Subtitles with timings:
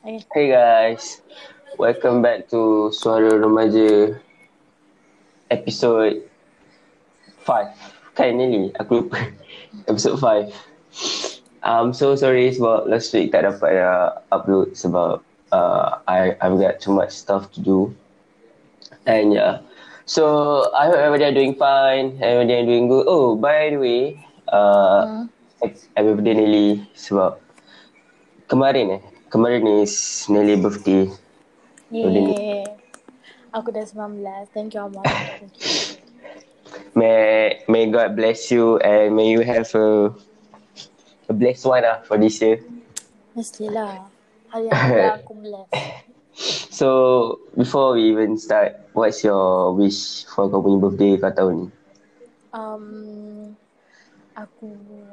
[0.00, 1.20] Hey guys,
[1.76, 4.16] welcome back to Suara Remaja
[5.52, 6.24] episode
[7.44, 8.16] 5.
[8.16, 9.20] Kan nearly, aku lupa.
[9.92, 10.56] episode 5.
[11.60, 15.20] I'm so sorry sebab last week tak dapat uh, upload sebab
[15.52, 17.92] uh, I, I've got too much stuff to do.
[19.04, 19.60] And yeah,
[20.08, 23.04] so I hope everybody are doing fine, everybody are doing good.
[23.04, 24.16] Oh, by the way,
[24.48, 25.28] uh,
[25.60, 27.36] happy birthday Nelly sebab
[28.48, 31.06] kemarin eh, kemarin is Nelly birthday.
[31.94, 32.66] Yeay.
[33.54, 34.50] Aku dah 19.
[34.50, 34.90] Thank you.
[34.90, 35.70] Thank you.
[36.94, 40.10] May may God bless you and may you have a
[41.30, 42.62] a blessed one ah for this year.
[43.38, 44.10] Mestilah.
[44.50, 45.70] Hari yang aku bless.
[46.74, 46.88] So
[47.54, 51.68] before we even start, what's your wish for kau punya birthday kau tahun ni?
[52.50, 52.86] Um,
[54.34, 54.66] aku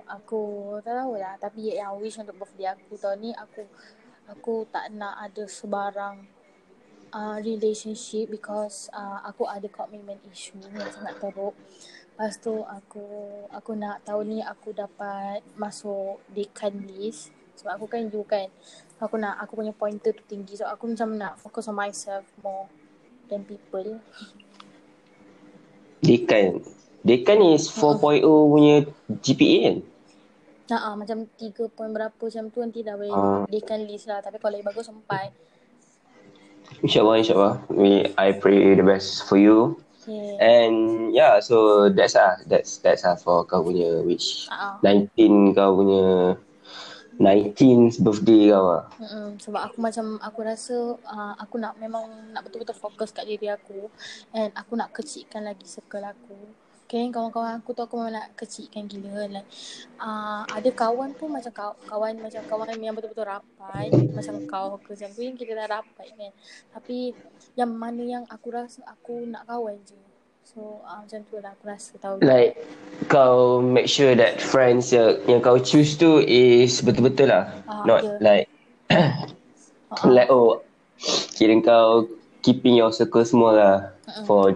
[0.09, 0.41] aku
[0.81, 3.65] tak tahu lah tapi yang wish untuk birthday aku tahun ni aku
[4.27, 6.27] aku tak nak ada sebarang
[7.15, 11.55] uh, relationship because uh, aku ada commitment issue yang sangat teruk.
[12.17, 13.05] Lepas tu aku
[13.53, 18.49] aku nak tahun ni aku dapat masuk dekan list sebab aku kan you kan.
[18.97, 22.65] Aku nak aku punya pointer tu tinggi so aku macam nak focus on myself more
[23.29, 24.01] than people.
[26.01, 26.61] Dekan.
[27.05, 28.83] Dekan is 4.0 punya
[29.21, 29.77] GPA kan?
[30.67, 33.43] Nah, ah, macam 3 point berapa macam tu nanti dah boleh Ah.
[33.47, 34.19] dekan list lah.
[34.19, 35.31] Tapi kalau lagi bagus sampai.
[36.83, 37.55] InsyaAllah, insyaAllah.
[37.71, 39.79] We, I pray the best for you.
[40.03, 40.39] Okay.
[40.39, 44.47] And yeah, so that's ah, that's that's ah for kau punya wish.
[44.51, 44.83] Ah, ah.
[44.83, 46.35] 19 kau punya
[47.19, 48.83] 19th birthday kau ah.
[48.99, 49.39] Mm-mm.
[49.39, 53.87] Sebab aku macam aku rasa uh, aku nak memang nak betul-betul fokus kat diri aku
[54.31, 56.35] and aku nak kecilkan lagi circle aku.
[56.87, 59.43] Okay, kawan-kawan aku tu aku memang nak kecilkan gila like
[59.99, 64.95] uh, ada kawan pun macam kaw, kawan macam kawan yang betul-betul rapat macam kau ke
[64.95, 66.31] macam tu yang kita dah rapat kan.
[66.71, 67.11] Tapi
[67.59, 69.99] yang mana yang aku rasa aku nak kawan je.
[70.47, 72.23] So uh, macam tu lah aku rasa tahu.
[72.23, 72.55] Like
[73.11, 77.51] kau make sure that friends yang, yang kau choose tu is betul-betul lah.
[77.67, 78.15] Ah, Not ya.
[78.23, 78.47] like
[78.87, 80.63] Ah, like oh
[81.35, 82.07] kira kau
[82.39, 83.75] keeping your circle semua lah
[84.23, 84.55] for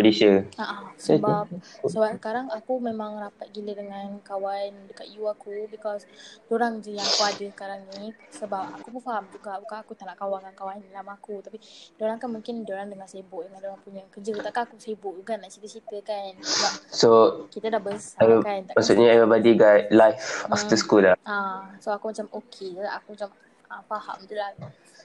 [0.00, 0.48] this year.
[0.56, 1.50] Ha, sebab
[1.84, 6.08] sebab sekarang aku memang rapat gila dengan kawan dekat you aku because
[6.50, 10.06] orang je yang aku ada sekarang ni sebab aku pun faham juga bukan aku tak
[10.10, 11.58] nak kawan dengan kawan lama aku tapi
[12.00, 15.50] orang kan mungkin orang dengan sibuk dengan orang punya kerja takkan aku sibuk juga nak
[15.52, 17.08] cerita-cerita kan sebab So
[17.50, 21.16] kita dah besar uh, kan takkan maksudnya everybody got life after school lah.
[21.26, 22.82] Ah, so aku macam okay je.
[22.82, 23.28] Aku macam
[23.70, 24.50] ah, faham je lah.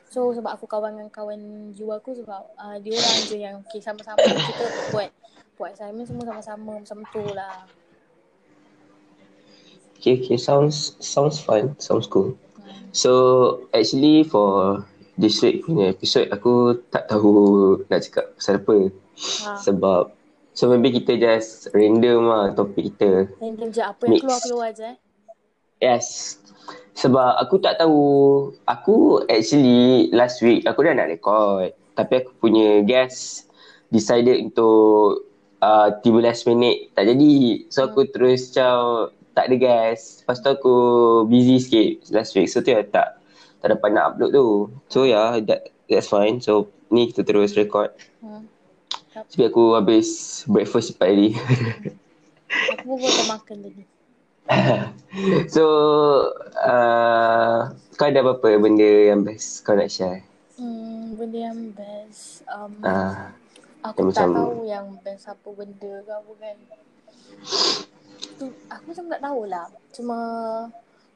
[0.09, 1.41] So sebab aku kawan dengan kawan
[1.77, 5.09] you aku sebab uh, dia orang je yang okay, sama-sama kita buat
[5.53, 7.69] buat assignment semua sama-sama macam tu lah.
[10.01, 12.33] Okay, okay, sounds sounds fun, sounds cool.
[12.57, 12.89] Hmm.
[12.89, 13.11] So
[13.69, 14.81] actually for
[15.13, 18.77] this week punya episode aku tak tahu nak cakap pasal apa.
[19.45, 19.61] Ha.
[19.61, 20.03] Sebab
[20.57, 23.29] so maybe kita just random lah topik kita.
[23.37, 24.21] Random je apa yang Mix.
[24.25, 24.97] keluar-keluar je eh.
[25.79, 26.39] Yes.
[26.99, 28.01] Sebab aku tak tahu
[28.67, 33.47] aku actually last week aku dah nak record tapi aku punya guest
[33.87, 35.23] decided untuk
[35.63, 37.33] uh, 13 minit tak jadi.
[37.71, 40.23] So aku terus macam tak ada guest.
[40.23, 40.75] Lepas tu aku
[41.27, 42.51] busy sikit last week.
[42.51, 43.19] So tu yang tak
[43.59, 44.47] tak dapat nak upload tu.
[44.87, 46.39] So yeah, that, that's fine.
[46.39, 47.91] So ni kita terus record.
[48.23, 48.47] Hmm.
[49.11, 50.07] Sebab aku habis
[50.47, 51.29] breakfast cepat tadi.
[52.75, 53.83] Aku pun baru makan tadi.
[55.53, 55.63] So
[56.57, 60.25] uh, kau ada apa-apa benda yang best kau nak share?
[60.57, 62.43] Hmm, benda yang best.
[62.47, 63.31] Um, Uh,
[63.81, 66.57] aku tak macam- tahu yang best apa benda ke apa kan.
[68.39, 69.65] Tu, aku macam tak tahulah.
[69.91, 70.17] Cuma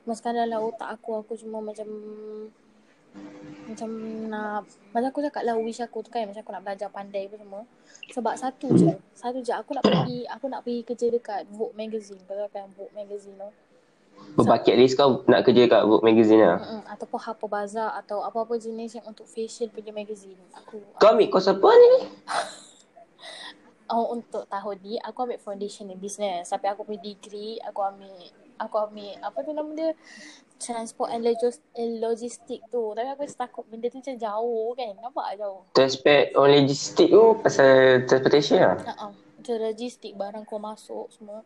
[0.03, 1.87] masukkan dalam otak aku, aku cuma macam
[3.63, 3.89] macam
[4.27, 7.35] nak macam aku cakap lah wish aku tu kan macam aku nak belajar pandai apa
[7.39, 7.63] semua.
[8.11, 12.19] Sebab satu je satu je aku nak pergi aku nak pergi kerja dekat Vogue magazine.
[12.27, 13.49] Kau tahu kan Vogue magazine tu?
[14.33, 16.57] Bucket list kau nak kerja kat Vogue magazine lah.
[16.59, 20.37] Mm-mm, ataupun Harper Bazaar atau apa-apa jenis yang untuk facial punya magazine.
[20.57, 21.93] Aku Kau ambil kos apa ni?
[23.93, 26.49] oh, untuk tahun ni aku ambil foundation in business.
[26.49, 28.11] Tapi aku punya degree aku ambil
[28.63, 29.89] aku ambil apa tu nama dia
[30.57, 35.35] transport and logis- and logistik tu tapi aku takut benda tu macam jauh kan nampak
[35.35, 37.69] jauh Transport on logistik tu pasal
[38.03, 38.75] transportation lah.
[38.81, 39.11] uh-uh.
[39.11, 41.43] macam logistik barang kau masuk semua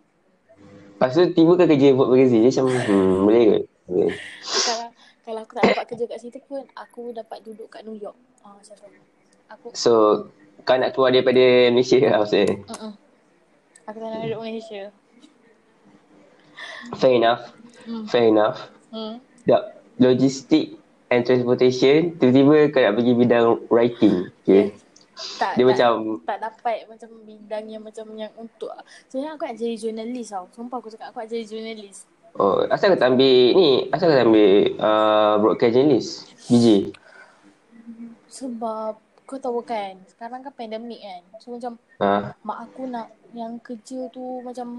[0.92, 3.58] Lepas tu tiba ke kerja Vogue magazine dia macam hmm, boleh ke?
[3.88, 4.13] Boleh.
[4.60, 4.88] kalau
[5.22, 8.54] kalau aku tak dapat kerja kat situ pun aku dapat duduk kat New York ah
[8.54, 8.88] macam tu
[9.48, 9.92] aku So
[10.60, 12.58] kau nak keluar daripada Malaysia lah maksudnya.
[12.66, 12.94] uh-uh.
[13.84, 14.81] aku tak nak duduk Malaysia
[16.95, 17.44] Fair enough.
[17.88, 18.06] Hmm.
[18.07, 18.57] Fair enough.
[18.91, 19.21] hmm.
[19.47, 19.63] Tak,
[19.97, 20.77] logistik
[21.07, 24.68] and transportation tiba-tiba kau nak pergi bidang writing okay Yeah.
[25.41, 25.91] Tak, Dia tak, macam
[26.29, 28.69] tak dapat macam bidang yang macam yang untuk
[29.09, 30.45] sebenarnya aku nak jadi jurnalis tau.
[30.53, 32.06] Sumpah aku cakap aku nak jadi jurnalis.
[32.38, 36.09] oh asal kau tak ambil ni asal kau tak ambil uh, broadcast journalist
[36.45, 36.94] DJ
[38.29, 41.21] Sebab kau tahu kan, sekarang kan pandemik kan.
[41.41, 44.69] So macam ha mak aku nak yang kerja tu macam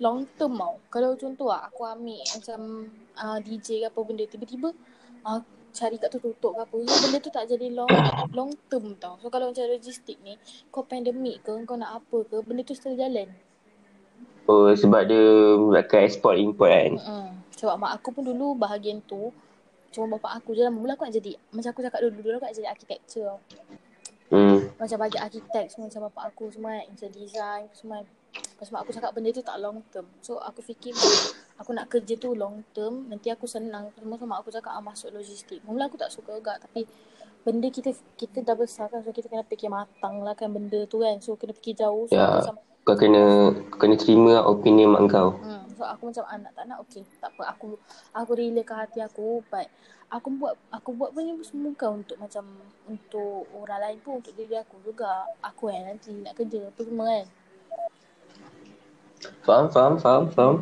[0.00, 0.74] long term tau.
[0.88, 2.60] Kalau contoh lah, aku ambil macam
[3.14, 4.70] uh, DJ ke apa benda tiba-tiba
[5.22, 5.40] uh,
[5.74, 6.76] cari kat tu tutup ke apa.
[6.86, 7.90] So benda tu tak jadi long
[8.34, 9.18] long term tau.
[9.18, 10.38] So kalau macam logistik ni,
[10.70, 13.26] kau pandemik ke, kau nak apa ke, benda tu still jalan.
[14.44, 15.24] oh sebab dia
[15.56, 17.26] melibatkan export import kan Mm-mm.
[17.56, 19.32] Sebab mak aku pun dulu bahagian tu
[19.88, 22.46] Cuma bapak aku je lah Mula aku nak jadi Macam aku cakap dulu Dulu aku
[22.50, 23.38] nak jadi architecture tau.
[24.34, 28.66] hmm Macam bagi arkitek semua Macam bapak aku semua Macam design semua kan.
[28.74, 30.96] Mak aku cakap benda tu tak long term So aku fikir
[31.60, 35.12] Aku nak kerja tu long term Nanti aku senang Semua sama aku cakap ah, Masuk
[35.14, 36.88] logistik Mula aku tak suka agak Tapi
[37.44, 41.04] Benda kita Kita dah besar kan So kita kena fikir matang lah kan Benda tu
[41.04, 45.08] kan So kena fikir jauh So ya macam kau kena kau kena terima opinion mak
[45.08, 47.80] kau Hmm, so aku macam anak tak nak okey, tak apa aku
[48.12, 49.72] aku relakan hati aku but
[50.12, 52.44] aku buat aku buat pun ni semua bukan untuk macam
[52.84, 55.26] untuk orang lain pun untuk diri aku juga.
[55.40, 57.26] Aku yang nanti nak kerja apa semua kan.
[59.44, 60.56] Faham faham faham faham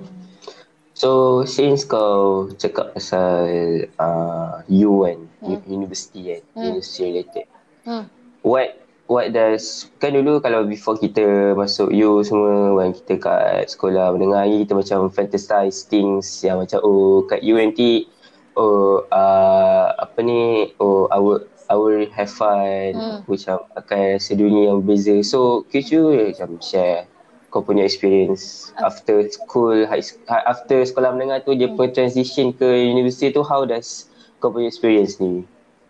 [0.92, 3.48] So since kau cakap pasal
[3.96, 5.58] uh, you kan, Hmm.
[5.64, 6.62] university kan, Hmm.
[6.68, 7.46] university related.
[7.82, 8.04] Hmm.
[8.44, 8.76] What
[9.08, 14.44] what does kan dulu kalau before kita masuk you semua when kita kat sekolah menengah
[14.46, 18.06] ni kita macam fantasize things yang macam oh kat you nanti
[18.54, 21.40] oh uh, apa ni oh I will
[21.72, 23.18] I will have fun Hmm.
[23.24, 25.16] macam akan sedunia yang berbeza.
[25.24, 27.08] So could you macam share
[27.52, 28.44] kau punya experience
[28.88, 30.18] after school high, sch-
[30.52, 31.76] after sekolah menengah tu dia Hmm.
[31.76, 34.08] pun transition ke universiti tu how does
[34.40, 35.44] kau punya experience ni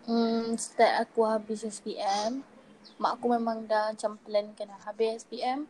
[0.07, 2.33] Hmm, start aku habis SPM.
[3.03, 5.61] Mak aku memang dah macam plan kan dah habis SPM.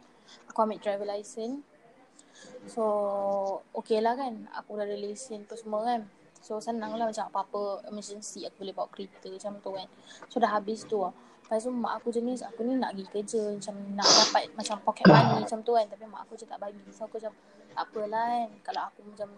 [0.48, 1.58] Aku ambil driver license.
[2.74, 2.82] So,
[3.74, 4.34] okay lah kan.
[4.58, 6.00] Aku dah ada lesen tu semua kan.
[6.42, 9.88] So, senang lah macam apa-apa emergency aku boleh bawa kereta macam tu kan.
[10.30, 11.14] So, dah habis tu lah.
[11.52, 15.04] Lepas tu mak aku jenis aku ni nak pergi kerja macam nak dapat macam pocket
[15.04, 15.84] money macam tu kan.
[15.84, 16.80] Tapi mak aku je tak bagi.
[16.96, 17.36] So, aku macam
[17.76, 18.48] tak apalah kan.
[18.64, 19.28] Kalau aku macam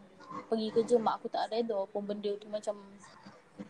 [0.46, 2.78] pergi kerja mak aku tak reda pun benda tu macam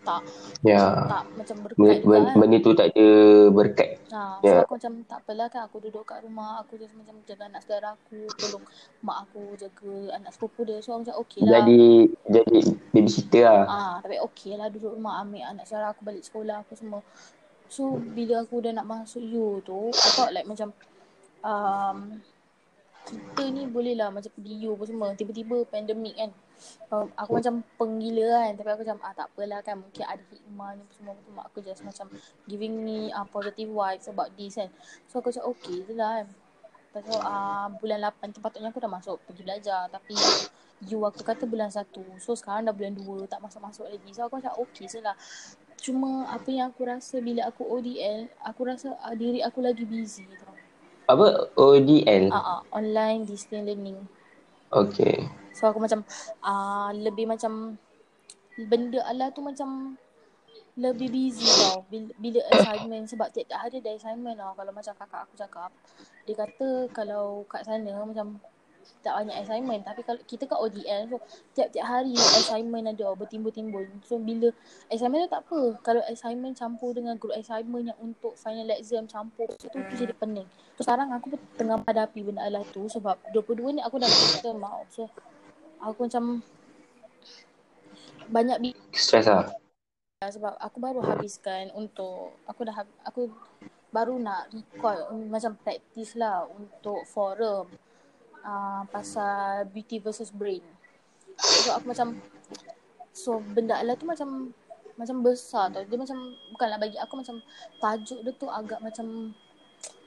[0.04, 0.20] tak
[0.64, 2.36] ya tak macam berkat juga benda, kan.
[2.40, 3.08] benda tu tak ada
[3.52, 4.62] berkat Ha, so Ya.
[4.62, 7.98] aku macam tak apalah kan aku duduk kat rumah aku just macam jaga anak saudara
[7.98, 8.64] aku tolong
[9.02, 11.82] mak aku jaga anak sepupu dia so aku macam okey lah jadi
[12.30, 12.58] jadi
[12.94, 16.72] babysitter lah ah tapi okey lah duduk rumah ambil anak saudara aku balik sekolah aku
[16.78, 17.00] semua
[17.74, 20.70] so bila aku dah nak masuk U tu I thought like macam
[21.42, 22.22] um,
[23.04, 25.12] kita ni boleh lah macam pergi U apa semua.
[25.12, 26.30] Tiba-tiba pandemik kan.
[26.88, 28.50] Um, aku macam penggila kan.
[28.56, 29.76] Tapi aku macam ah tak apalah kan.
[29.76, 32.08] Mungkin ada hikmah ni semua mak aku just macam
[32.48, 34.72] giving me uh, positive vibes about this kan.
[35.04, 36.26] So aku macam okay je lah kan.
[36.94, 39.84] Lepas tu uh, bulan 8 tu patutnya aku dah masuk pergi belajar.
[39.92, 40.16] Tapi
[40.96, 41.92] U aku kata bulan 1
[42.24, 44.10] so sekarang dah bulan 2 tak masuk-masuk lagi.
[44.16, 45.12] So aku macam okay je lah
[45.84, 50.24] cuma apa yang aku rasa bila aku ODL aku rasa uh, diri aku lagi busy
[50.40, 50.56] tau.
[51.04, 51.52] Apa?
[51.60, 54.00] ODL Ah, uh, online distance learning.
[54.72, 55.28] okay.
[55.52, 56.00] So aku macam
[56.40, 57.76] uh, lebih macam
[58.56, 60.00] benda ala tu macam
[60.80, 61.84] lebih busy tau.
[61.92, 64.56] Bila, bila assignment sebab tiap-tiap hari ada assignment tau.
[64.56, 65.70] Kalau macam kakak aku cakap
[66.24, 68.40] dia kata kalau kat sana macam
[69.02, 69.82] tak banyak assignment.
[69.84, 71.16] Tapi kalau kita kat ODL so
[71.56, 74.48] tiap-tiap hari assignment ada bertimbul-timbul so bila
[74.88, 75.60] assignment tu tak apa.
[75.84, 80.46] Kalau assignment campur dengan group assignment yang untuk final exam campur tu tu jadi pening.
[80.76, 84.42] So sekarang aku pun tengah hadapi benda lah tu sebab 22 ni aku dah nak
[84.42, 85.06] term so
[85.78, 86.40] aku macam
[88.28, 89.52] banyak bi- stress lah.
[90.24, 92.72] Sebab aku baru habiskan untuk aku dah
[93.04, 93.28] aku
[93.94, 97.70] baru nak record macam practice lah untuk forum
[98.44, 100.62] uh, pasal beauty versus brain.
[101.34, 102.14] So aku macam
[103.10, 104.52] so benda lah tu macam
[104.94, 105.82] macam besar tau.
[105.82, 106.14] Dia macam
[106.52, 107.42] bukanlah bagi aku macam
[107.80, 109.34] tajuk dia tu agak macam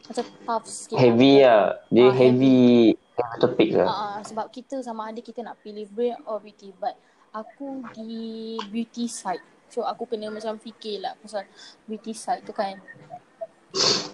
[0.08, 0.96] macam tough sikit.
[0.96, 5.60] heavy lah dia Ah, heavy heavy topik lah Uh, sebab kita sama ada kita nak
[5.60, 6.96] pilih brain or beauty but
[7.36, 9.44] aku di beauty side.
[9.67, 11.44] So aku kena macam fikir lah pasal
[11.84, 12.79] beauty side tu kan.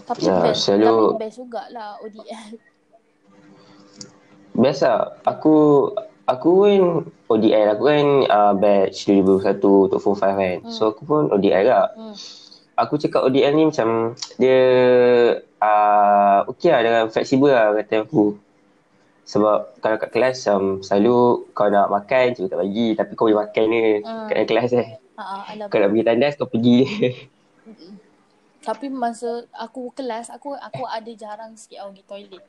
[0.04, 2.58] Tapi Ya, best, selalu- tapi best jugalah ODL.
[4.54, 4.90] Biasa
[5.24, 5.56] aku
[6.24, 6.82] aku kan
[7.28, 10.70] ODL aku kan uh, batch 2021 untuk form 5 kan Hmm.
[10.70, 12.16] so aku pun ODL lah Hmm.
[12.76, 14.60] aku cakap ODL ni macam dia
[15.58, 18.38] uh, okey lah dengan fleksibel lah kata aku
[19.24, 23.40] sebab kalau kat kelas um, selalu kau nak makan cikgu tak bagi tapi kau boleh
[23.40, 24.28] makan je Hmm.
[24.28, 25.70] kat kelas eh Ha, alam.
[25.70, 26.90] Kau nak pergi tandas kau pergi.
[28.66, 32.44] Tapi masa aku kelas, aku aku ada jarang sikit pergi toilet.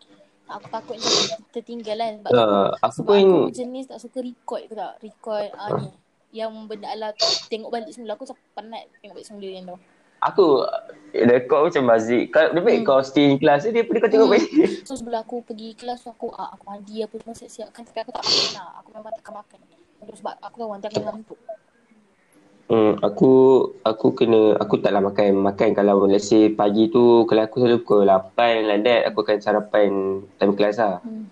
[0.44, 2.14] Aku takut macam tertinggal kan.
[2.20, 4.92] Sebab, Uh, aku sebab pun aku jenis tak suka record ke tak?
[5.00, 5.88] Record ah, ni.
[6.34, 7.24] Yang benda ala tu.
[7.48, 8.12] Tengok balik semula.
[8.14, 9.78] Aku macam penat tengok balik semula yang tu.
[10.20, 10.64] aku
[11.12, 12.32] rekod macam Mazik.
[12.32, 12.86] Kalau lebih Hmm.
[12.88, 14.36] kau stay in class dia dia kau tengok Hmm.
[14.36, 14.50] balik.
[14.88, 18.12] So sebelum aku pergi kelas tu aku ah, aku mandi apa semua siap-siapkan tapi aku
[18.12, 18.24] tak
[18.56, 18.80] lah.
[18.80, 19.58] Aku memang takkan makan.
[20.04, 21.40] Sebab aku tahu nanti aku ngantuk.
[22.64, 23.32] Hmm, aku
[23.84, 28.08] aku kena aku taklah makan makan kalau let's say pagi tu kalau aku selalu pukul
[28.08, 29.90] 8 like that aku akan sarapan
[30.40, 31.04] time kelas lah.
[31.04, 31.28] Hmm.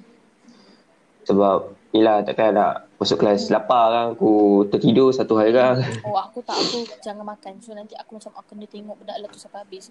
[1.24, 5.80] Sebab yelah takkan nak masuk kelas lapar kan aku tertidur satu hari kan.
[6.04, 7.64] Oh aku tak aku jangan makan.
[7.64, 9.88] So nanti aku macam aku kena tengok budak lah tu sampai habis.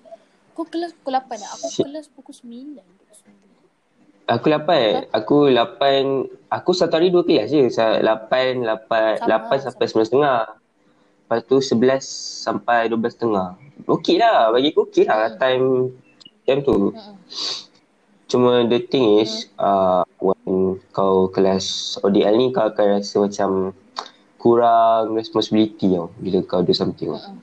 [0.53, 1.49] Aku kelas pukul 8 lah.
[1.57, 2.85] Aku kelas pukul 9.
[4.29, 9.65] Aku 8 Aku 8 Aku satu hari dua kelas je Sa- 8 8 Sama, 8
[9.65, 10.60] sampai 9 setengah
[11.31, 12.03] Lepas tu 11
[12.43, 13.55] sampai 12 setengah
[13.87, 15.39] Okey lah Bagi aku okey lah Hmm.
[15.39, 15.65] Time
[16.43, 17.15] Time tu Hmm.
[18.27, 23.71] Cuma the thing is uh, When kau kelas ODL ni Kau akan rasa macam
[24.35, 27.39] Kurang responsibility tau Bila kau do something Hmm.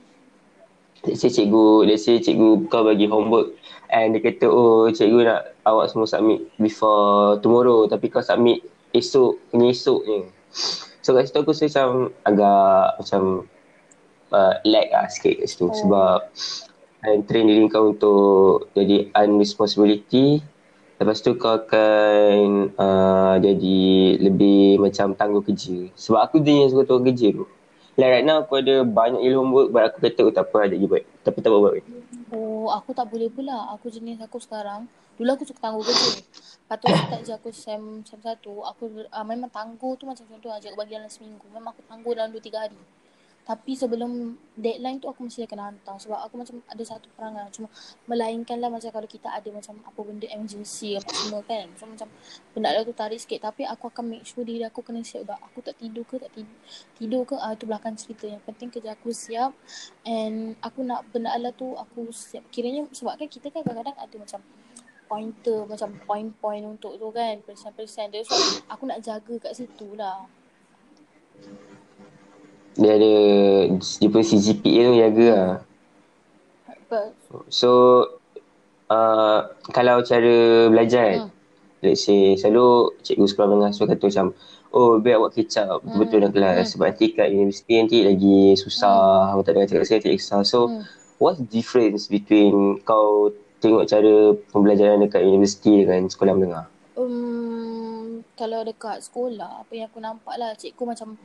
[1.09, 3.57] Let's say cikgu Let's say cikgu kau bagi homework
[3.89, 8.61] And dia kata Oh cikgu nak Awak semua submit Before tomorrow Tapi kau submit
[8.93, 10.29] Esok Punya esok je
[11.01, 13.49] So kat situ aku rasa macam Agak Macam
[14.31, 15.75] uh, Lag lah sikit kat situ oh.
[15.75, 16.19] Sebab
[16.99, 20.43] And train diri kau untuk Jadi unresponsibility
[20.99, 27.11] Lepas tu kau akan uh, Jadi Lebih macam tangguh kerja Sebab aku jenis suka tangguh
[27.13, 27.45] kerja tu
[27.99, 30.75] Like right now aku ada banyak ilmu homework But aku kata oh, tak apa ada
[30.75, 31.83] lagi buat Tapi tak buat buat
[32.29, 33.73] Oh, aku tak boleh pula.
[33.73, 34.85] Aku jenis aku sekarang.
[35.17, 36.21] Dulu aku suka tangguh kerja.
[36.21, 38.61] Lepas tu start je aku sem, sem satu.
[38.69, 41.41] Aku uh, memang tangguh tu macam contoh aja bagi dalam seminggu.
[41.49, 42.77] Memang aku tangguh dalam 2-3 hari.
[43.49, 45.97] Tapi sebelum deadline tu aku mesti akan hantar.
[45.97, 47.49] Sebab aku macam ada satu perangai.
[47.49, 47.65] Cuma
[48.05, 51.65] melainkan lah macam kalau kita ada macam apa benda emergency apa semua kan.
[51.73, 52.13] So macam
[52.53, 53.49] benda tu tarik sikit.
[53.49, 55.41] Tapi aku akan make sure diri aku kena siap juga.
[55.49, 56.53] Aku tak tidur ke tak tidur,
[57.01, 58.29] tidur ke ah, tu belakang cerita.
[58.29, 59.57] Yang penting kerja aku siap.
[60.05, 62.45] And aku nak benda ala tu aku siap.
[62.53, 64.45] Kiranya sebab kan kita kan kadang-kadang ada macam
[65.09, 68.37] pointer macam point-point untuk tu kan persen-persen dia so
[68.69, 70.29] aku nak jaga kat situ lah
[72.75, 73.13] Dia ada
[73.79, 75.53] Dia punya CGPA tu jaga lah
[77.49, 77.69] So
[78.89, 79.39] uh,
[79.71, 80.35] Kalau cara
[80.69, 81.31] belajar kan Hmm.
[81.79, 84.35] Let's say Selalu cikgu sekolah menengah So kata macam
[84.69, 86.23] Oh biar awak kecap Betul-betul Hmm.
[86.27, 86.71] dalam kelas Hmm.
[86.75, 90.59] Sebab nanti kat universiti nanti lagi susah Awak tak dengar cakap saya nanti susah So
[90.67, 90.83] hmm.
[91.17, 94.13] What's the difference between Kau tengok cara
[94.51, 96.67] Pembelajaran dekat universiti Dengan sekolah menengah
[96.99, 101.15] Um, kalau dekat sekolah apa yang aku nampak lah cikgu macam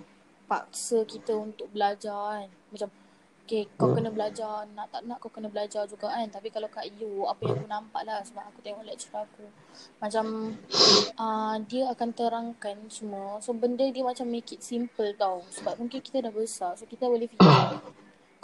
[0.44, 2.88] paksa kita untuk belajar kan macam
[3.44, 4.00] Okay, kau Hmm.
[4.00, 6.24] kena belajar, nak tak nak kau kena belajar juga kan.
[6.32, 9.44] Tapi kalau kat you, apa yang aku nampak lah sebab aku tengok lecturer aku.
[10.00, 10.56] Macam
[11.20, 13.36] uh, dia akan terangkan semua.
[13.44, 15.44] So benda dia macam make it simple tau.
[15.52, 16.72] Sebab mungkin kita dah besar.
[16.80, 17.84] So kita boleh fikir.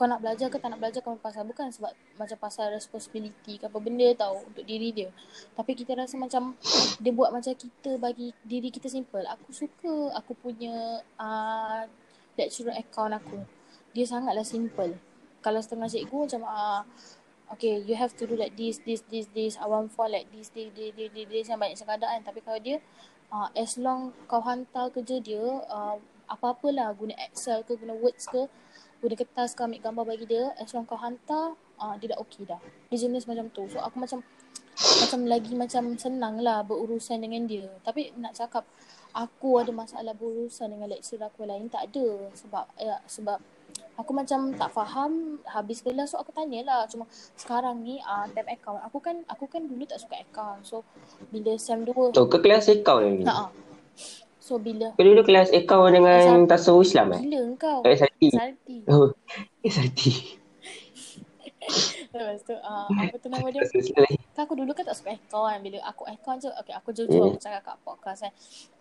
[0.01, 3.69] Kau nak belajar ke tak nak belajar kau pasal bukan sebab macam pasal responsibility ke
[3.69, 5.13] apa benda tau untuk diri dia.
[5.53, 6.57] Tapi kita rasa macam
[7.05, 9.21] dia buat macam kita bagi diri kita simple.
[9.29, 11.85] Aku suka aku punya uh,
[12.33, 13.45] lecturer account aku.
[13.93, 14.97] Dia sangatlah simple.
[15.45, 16.81] Kalau setengah cikgu macam uh,
[17.53, 19.61] okay you have to do like this, this, this, this.
[19.61, 21.45] I want for like this, this, this, this, this, this.
[21.53, 22.25] Yang banyak sekadar kan.
[22.25, 22.81] Tapi kalau dia
[23.29, 28.49] uh, as long kau hantar kerja dia uh, apa-apalah guna Excel ke guna Words ke
[29.01, 32.45] guna kertas ke ambil gambar bagi dia as long kau hantar uh, dia dah okay
[32.45, 32.61] dah.
[32.93, 33.65] Dia jenis macam tu.
[33.73, 34.21] So aku macam
[34.81, 37.69] macam lagi macam senang lah berurusan dengan dia.
[37.85, 38.65] Tapi nak cakap
[39.15, 43.39] aku ada masalah berurusan dengan lecturer aku lain tak ada sebab ya, sebab
[43.99, 47.05] aku macam tak faham habis kelas so aku tanyalah cuma
[47.35, 50.87] sekarang ni uh, time account aku kan aku kan dulu tak suka account so
[51.29, 53.51] bila sem 2 Oh ke kelas account lagi ha
[54.51, 58.27] so bila Kau dulu kelas account dengan Macam- tasawuf Islam eh gila kau Eh Salti
[58.29, 59.15] salty Oh
[59.63, 60.13] Eh Salti
[62.11, 63.63] lepas tu uh, apa tu nama dia
[64.35, 65.61] Kan aku dulu kan tak suka aircon kan.
[65.61, 67.31] Bila aku aircon je, okay aku jujur Hmm.
[67.31, 68.33] aku cakap kat podcast kan.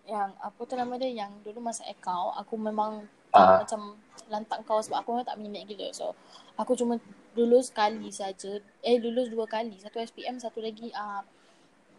[0.04, 3.62] Yang apa tu nama dia, yang dulu masa aircon, aku memang Ah.
[3.62, 3.94] macam
[4.26, 5.86] lantak kau sebab aku memang tak minat gila.
[5.92, 6.18] So,
[6.56, 6.98] aku cuma
[7.32, 8.58] lulus sekali saja.
[8.82, 9.78] Eh, lulus dua kali.
[9.78, 11.22] Satu SPM, satu lagi uh,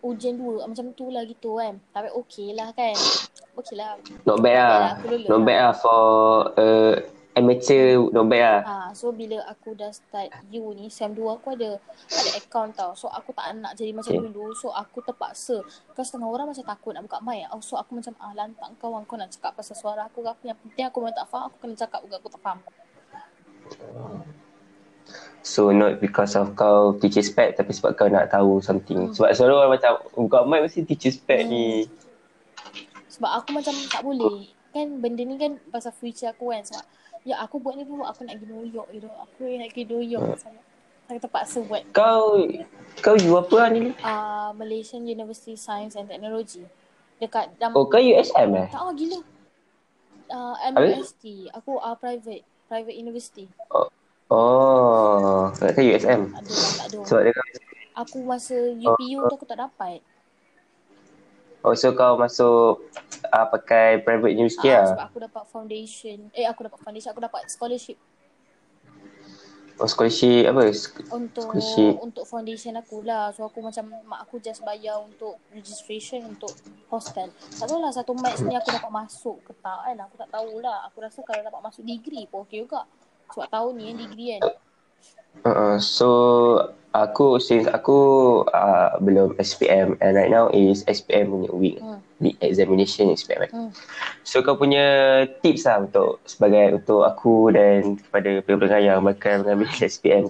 [0.01, 0.65] ujian dua.
[0.65, 1.79] Macam tu lah gitu kan.
[1.91, 2.96] Tapi okey lah kan.
[3.53, 3.98] Okey lah.
[4.24, 5.46] Not bad lah lulus Not lah.
[5.46, 6.01] bad lah for
[6.55, 6.96] uh,
[7.31, 11.55] Amateur Not bad lah Ah, so bila aku dah start U ni, SEM 2 aku
[11.55, 11.79] ada
[12.12, 12.91] ada account tau.
[12.91, 14.24] So aku tak nak jadi macam Okay.
[14.27, 14.51] dulu.
[14.53, 15.63] So aku terpaksa.
[15.91, 17.48] Kan setengah orang macam takut nak buka mic.
[17.50, 20.43] Oh, so aku macam ah lantak kau kau nak cakap pasal suara aku ke apa.
[20.43, 22.60] Yang penting aku memang tak faham, aku kena cakap juga aku tak faham.
[25.41, 29.10] So not because of kau teacher spec tapi sebab kau nak tahu something.
[29.10, 29.13] Hmm.
[29.13, 29.91] Sebab selalu orang macam
[30.30, 31.50] kau mic mesti teacher spec hmm.
[31.50, 31.65] ni.
[33.10, 34.46] Sebab aku macam tak boleh.
[34.70, 36.86] Kan benda ni kan pasal future aku kan sebab
[37.25, 39.10] ya aku buat ni pun aku nak pergi New York gitu.
[39.10, 40.39] Aku nak pergi New York hmm.
[40.39, 40.63] sangat.
[41.10, 41.84] Saya terpaksa buat.
[41.89, 42.46] Kau
[43.01, 43.98] kau you apa ni?
[44.06, 46.63] Ah uh, Malaysian University Science and Technology.
[47.18, 48.70] Dekat dalam Oh kau USM eh?
[48.70, 49.20] Tak oh, gila.
[50.32, 51.50] Uh, MUST.
[51.58, 53.50] Aku uh, private private university.
[53.74, 53.89] Oh.
[54.31, 56.31] Oh, tahu USM.
[56.31, 56.97] Ada tak ada.
[57.03, 57.33] Sebab dia
[58.00, 60.00] Aku masa UPU oh, tu aku tak dapat.
[61.67, 62.79] Oh, so kau masuk
[63.27, 64.88] uh, pakai private university uh, lah?
[64.95, 66.17] Sebab aku dapat foundation.
[66.31, 67.11] Eh, aku dapat foundation.
[67.11, 68.00] Aku dapat scholarship.
[69.75, 70.63] Oh, scholarship apa?
[71.11, 71.93] Untuk scholarship.
[72.00, 73.35] untuk foundation aku lah.
[73.35, 76.55] So, aku macam mak aku just bayar untuk registration untuk
[76.88, 77.27] hostel.
[77.59, 79.97] Tak tahu lah satu match ni aku dapat masuk ke tak kan.
[80.07, 80.88] Aku tak tahulah.
[80.88, 82.88] Aku rasa kalau dapat masuk degree pun okey juga.
[83.35, 84.41] Sebab tahun ni yang degree kan.
[85.41, 86.09] Uh, so
[86.91, 87.97] aku since aku
[88.51, 92.03] uh, belum SPM and right now is SPM punya week hmm.
[92.19, 93.51] the examination SPM kan.
[93.51, 93.71] Hmm.
[94.27, 99.71] So kau punya tips lah untuk sebagai untuk aku dan kepada pendengar yang bakal mengambil
[99.81, 100.27] SPM.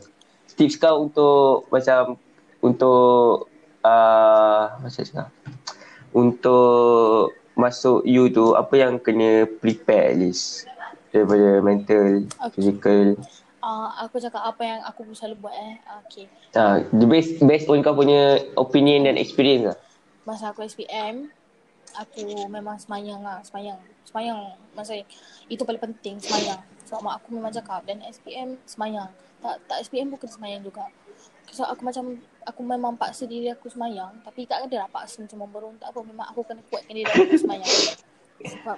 [0.53, 2.21] Tips kau untuk macam
[2.61, 3.49] untuk
[3.81, 5.29] uh, macam cakap
[6.13, 10.67] untuk masuk you tu apa yang kena prepare at least
[11.11, 12.55] daripada mental, okay.
[12.55, 13.05] physical.
[13.61, 15.75] Uh, aku cakap apa yang aku selalu buat eh.
[16.07, 16.25] Okay.
[16.57, 19.77] Uh, the best, best on kau punya opinion dan experience lah.
[20.25, 21.29] Masa aku SPM,
[21.93, 23.37] aku memang semayang lah.
[23.45, 23.77] Semayang.
[24.07, 24.57] Semayang.
[24.73, 24.97] Masa
[25.45, 26.57] itu paling penting, semayang.
[26.89, 27.85] Sebab mak aku memang cakap.
[27.85, 29.13] Dan SPM, semayang.
[29.45, 30.89] Tak tak SPM pun kena semayang juga.
[31.53, 34.25] So aku macam, aku memang paksa diri aku semayang.
[34.25, 35.99] Tapi tak ada lah paksa macam memberontak apa.
[36.01, 37.69] Memang aku kena kuatkan diri aku semayang.
[38.57, 38.77] Sebab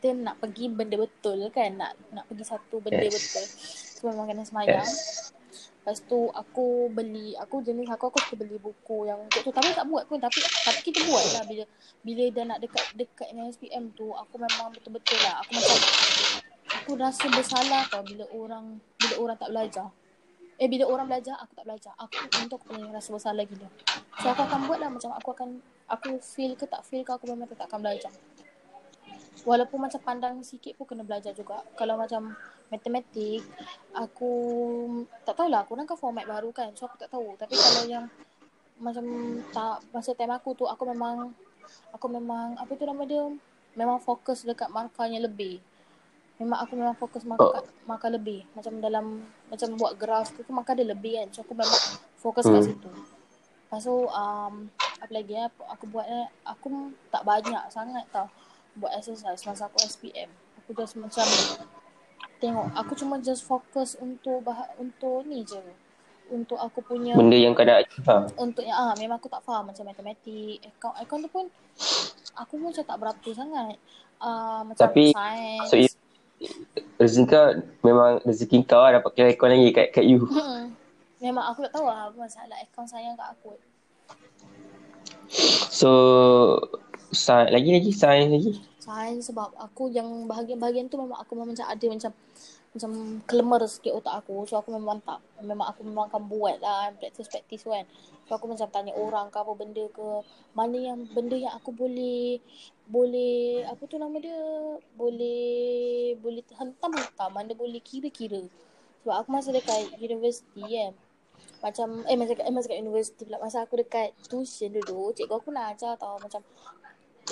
[0.00, 3.12] kita nak pergi benda betul kan nak nak pergi satu benda yes.
[3.12, 3.44] betul.
[4.00, 4.80] So memang kena semayang.
[4.80, 5.36] Yes.
[5.80, 9.52] lepas tu aku beli aku jenis aku aku suka beli buku yang untuk tu.
[9.52, 11.44] Tapi tak buat pun tapi tapi kita buat lah.
[11.44, 11.64] Bila
[12.00, 15.44] bila dah nak dekat dekat dengan SPM tu aku memang betul-betul lah.
[15.44, 15.78] Aku macam
[16.80, 19.88] aku rasa bersalah tau bila orang bila orang tak belajar.
[20.56, 21.92] Eh bila orang belajar aku tak belajar.
[22.00, 23.68] Aku untuk aku punya rasa bersalah gila.
[24.24, 25.60] So aku akan buat lah macam aku akan
[25.90, 28.14] Aku feel ke tak feel ke aku memang tak akan belajar
[29.44, 31.64] walaupun macam pandang sikit pun kena belajar juga.
[31.76, 32.34] Kalau macam
[32.68, 33.42] matematik,
[33.96, 34.32] aku
[35.24, 36.72] tak tahulah aku nak format baru kan.
[36.76, 37.34] So aku tak tahu.
[37.38, 38.04] Tapi kalau yang
[38.80, 39.04] macam
[39.52, 41.36] tak masa time aku tu aku memang
[41.92, 43.24] aku memang apa tu nama dia?
[43.76, 45.60] Memang fokus dekat markahnya lebih.
[46.40, 47.66] Memang aku memang fokus markah oh.
[47.84, 48.44] markah lebih.
[48.56, 51.28] Macam dalam macam buat graf tu, tu markah dia lebih kan.
[51.32, 51.80] So aku memang
[52.18, 52.54] fokus hmm.
[52.56, 52.90] kat situ.
[53.70, 55.46] Lepas tu um, apa lagi ya?
[55.78, 58.26] Aku buat eh, aku tak banyak sangat tau
[58.76, 60.30] buat exercise masa aku SPM.
[60.62, 61.26] Aku just macam
[62.40, 65.60] tengok aku cuma just fokus untuk bah- untuk ni je.
[66.30, 68.30] Untuk aku punya benda yang kau nak faham.
[68.38, 71.44] Untuk yang ah memang aku tak faham macam matematik, account account tu pun
[72.38, 73.76] aku pun macam tak berapa sangat.
[74.22, 75.68] Ah uh, macam Tapi, science.
[75.68, 75.76] So
[77.00, 77.46] rezeki kau
[77.84, 80.22] memang rezeki kau lah dapat kira account lagi kat kat you.
[80.24, 80.72] Hmm.
[81.20, 83.52] Memang aku tak tahu lah apa masalah account sayang kat aku.
[85.70, 85.90] So
[87.10, 88.52] Sains lagi lagi sains lagi.
[88.78, 92.12] Sains sebab aku yang bahagian-bahagian tu memang aku memang macam ada macam
[92.70, 92.90] macam
[93.26, 94.46] kelemar sikit otak aku.
[94.46, 97.82] So aku memang tak memang aku memang akan buat lah practice-practice kan.
[98.30, 100.06] So aku macam tanya orang ke apa benda ke
[100.54, 102.38] mana yang benda yang aku boleh
[102.86, 104.38] boleh apa tu nama dia
[104.94, 108.46] boleh boleh hentam-hentam mana boleh kira-kira.
[109.02, 110.94] Sebab aku masa dekat universiti kan
[111.60, 115.76] macam eh masa eh, masa universiti pula masa aku dekat tuition dulu cikgu aku nak
[115.76, 116.40] ajar tau macam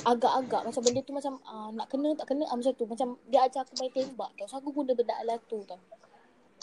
[0.04, 2.84] agak-agak macam benda tu macam uh, nak kena tak kena uh, macam tu.
[2.84, 4.46] Macam dia ajar aku main tembak tau.
[4.46, 5.80] So aku guna benda alat tu tau.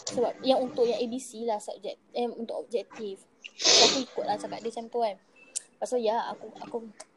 [0.06, 3.24] Sebab yang untuk yang ABC lah subjek eh untuk objektif.
[3.58, 5.16] So aku ikut lah cakap dia macam tu kan.
[5.76, 6.76] Tu ya aku aku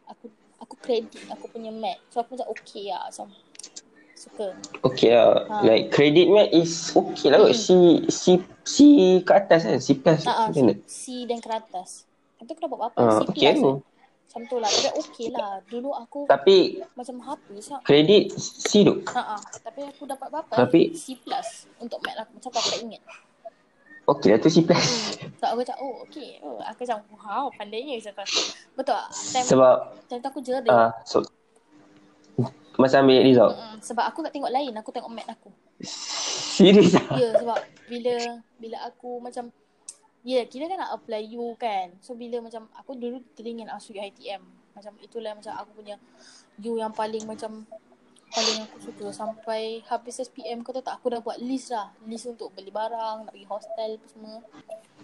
[0.10, 0.25] aku
[0.60, 3.08] aku kredit aku punya mat so aku macam okay lah.
[3.08, 3.27] Macam
[4.19, 4.47] suka.
[4.84, 5.47] Okay lah.
[5.47, 5.63] Ha.
[5.63, 7.39] like credit mat is okay lah.
[7.47, 7.55] Hmm.
[7.55, 7.67] C,
[8.12, 8.23] C,
[8.67, 8.75] C
[9.23, 9.79] ke atas kan?
[9.79, 12.03] C plus ha, ha, C, C dan ke atas.
[12.39, 12.99] Nanti aku dapat apa?
[12.99, 13.47] Uh, C plus okay.
[13.55, 13.79] kan?
[14.30, 14.70] Macam tu lah.
[14.70, 15.58] Tapi okey lah.
[15.65, 17.82] Dulu aku tapi, macam habis lah.
[17.82, 19.02] Kredit C tu?
[19.10, 20.54] Ha Tapi aku dapat berapa?
[20.54, 22.38] Tapi, C plus untuk mat aku.
[22.38, 23.02] Macam aku tak ingat.
[24.06, 24.78] Okey lah tu C plus.
[24.78, 25.34] Hmm.
[25.42, 26.38] Tak aku cakap, oh okey.
[26.46, 28.42] Oh, aku macam, wow pandainya macam tu.
[28.78, 29.08] Betul tak?
[29.10, 29.76] Time, Sebab.
[30.06, 30.70] Time tu aku jerit.
[30.70, 31.26] Uh, so,
[32.78, 33.58] masa ambil result?
[33.58, 34.78] Hmm, sebab aku tak tengok lain.
[34.78, 35.50] Aku tengok mat aku.
[35.82, 37.18] Serius lah?
[37.18, 37.58] Ya sebab
[37.89, 38.13] bila
[38.62, 39.50] bila aku macam
[40.21, 41.91] yeah, kira kan nak apply you kan.
[41.99, 44.41] So bila macam aku dulu teringin masuk UiTM.
[44.73, 45.95] Macam itulah macam aku punya
[46.58, 47.63] you yang paling macam
[48.29, 52.29] paling aku suka sampai habis SPM kau tahu tak aku dah buat list dah list
[52.29, 54.38] untuk beli barang nak pergi hostel apa semua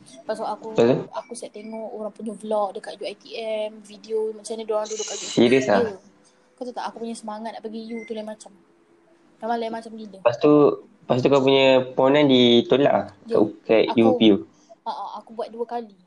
[0.06, 1.10] Lepas tu aku Betul?
[1.10, 5.34] aku set tengok orang punya vlog dekat UiTM, video macam mana diorang duduk kat UiTM.
[5.34, 5.82] Serius ah?
[6.54, 8.54] Kau tahu tak aku punya semangat nak pergi U tu lain macam.
[9.42, 10.18] Memang lain macam gila.
[10.22, 10.54] Lepas tu,
[11.02, 13.42] lepas tu kau punya ponan ditolak lah Ya.
[13.66, 14.46] kat Aku- UPU.
[14.86, 15.98] Ha, ha, aku buat dua kali.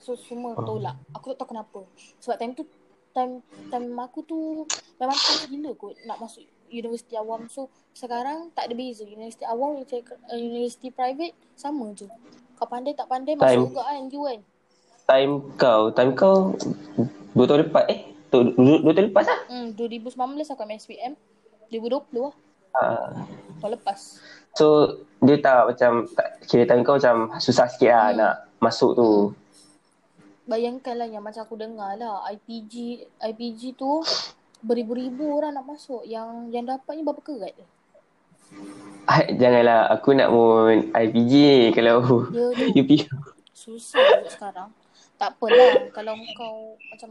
[0.00, 0.96] So semua tolak.
[1.12, 1.80] Aku tak tahu kenapa.
[2.24, 2.64] Sebab time tu
[3.12, 4.64] time time aku tu
[4.96, 7.44] memang tak gila kot nak masuk universiti awam.
[7.52, 9.04] So sekarang tak ada beza.
[9.04, 10.00] Universiti awam, universiti,
[10.32, 12.08] uh, universiti private sama je.
[12.56, 13.44] Kau pandai tak pandai Time.
[13.44, 14.40] masuk juga kan you kan.
[15.04, 16.56] Time kau, time kau
[17.36, 18.00] dua tahun lepas eh?
[18.30, 19.40] Tu, dua, dua tahun lepas lah.
[19.50, 20.16] Hmm, 2019
[20.54, 21.12] aku ambil SPM.
[21.68, 22.34] 2020 lah.
[22.70, 23.26] Uh,
[23.58, 23.98] Tahun lepas.
[24.52, 24.66] so,
[25.18, 28.16] dia tak macam, tak, kira time kau macam susah sikit lah Hmm.
[28.16, 29.10] nak masuk tu.
[30.44, 32.26] Bayangkan lah yang macam aku dengar lah.
[32.28, 32.74] IPG,
[33.20, 34.02] IPG tu
[34.60, 36.02] beribu-ribu orang nak masuk.
[36.02, 37.54] Yang yang dapat ni berapa kerat?
[39.04, 41.32] Ah, Janganlah, aku nak mun IPG
[41.72, 42.64] kalau Ya tu.
[42.74, 43.06] UPU.
[43.52, 44.74] Susah sekarang.
[45.14, 46.54] Tak apalah kalau kau
[46.88, 47.10] macam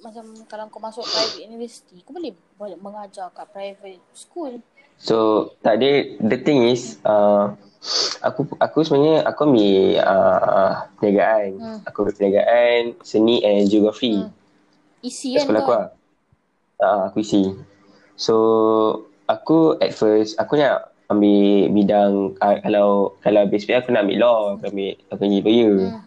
[0.00, 4.60] macam kalau kau masuk private university, kau boleh boleh mengajar kat private school.
[4.98, 5.90] So, tak ada,
[6.22, 7.52] the thing is, uh,
[8.24, 11.48] aku aku sebenarnya aku ambil uh, perniagaan.
[11.60, 11.78] Hmm.
[11.84, 14.24] Aku ambil perniagaan, seni and geografi.
[14.24, 14.32] Hmm.
[15.04, 15.86] Isi kan sekolah aku lah.
[16.80, 17.52] Uh, aku isi.
[18.16, 18.34] So,
[19.28, 24.40] aku at first, aku nak ambil bidang, uh, kalau kalau basically aku nak ambil law,
[24.56, 25.76] aku ambil, aku jadi lawyer.
[25.92, 26.02] Hmm.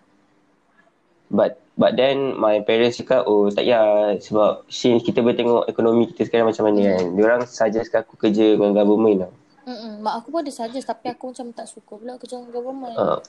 [1.28, 6.10] But but then my parents cakap oh tak payah sebab since kita boleh tengok ekonomi
[6.12, 7.04] kita sekarang macam mana kan.
[7.14, 9.32] Diorang suggest aku kerja dengan government lah.
[9.70, 10.02] Mm-mm.
[10.02, 12.96] Mak aku pun ada suggest tapi aku macam tak suka pula kerja dengan government.
[12.98, 13.22] Uh,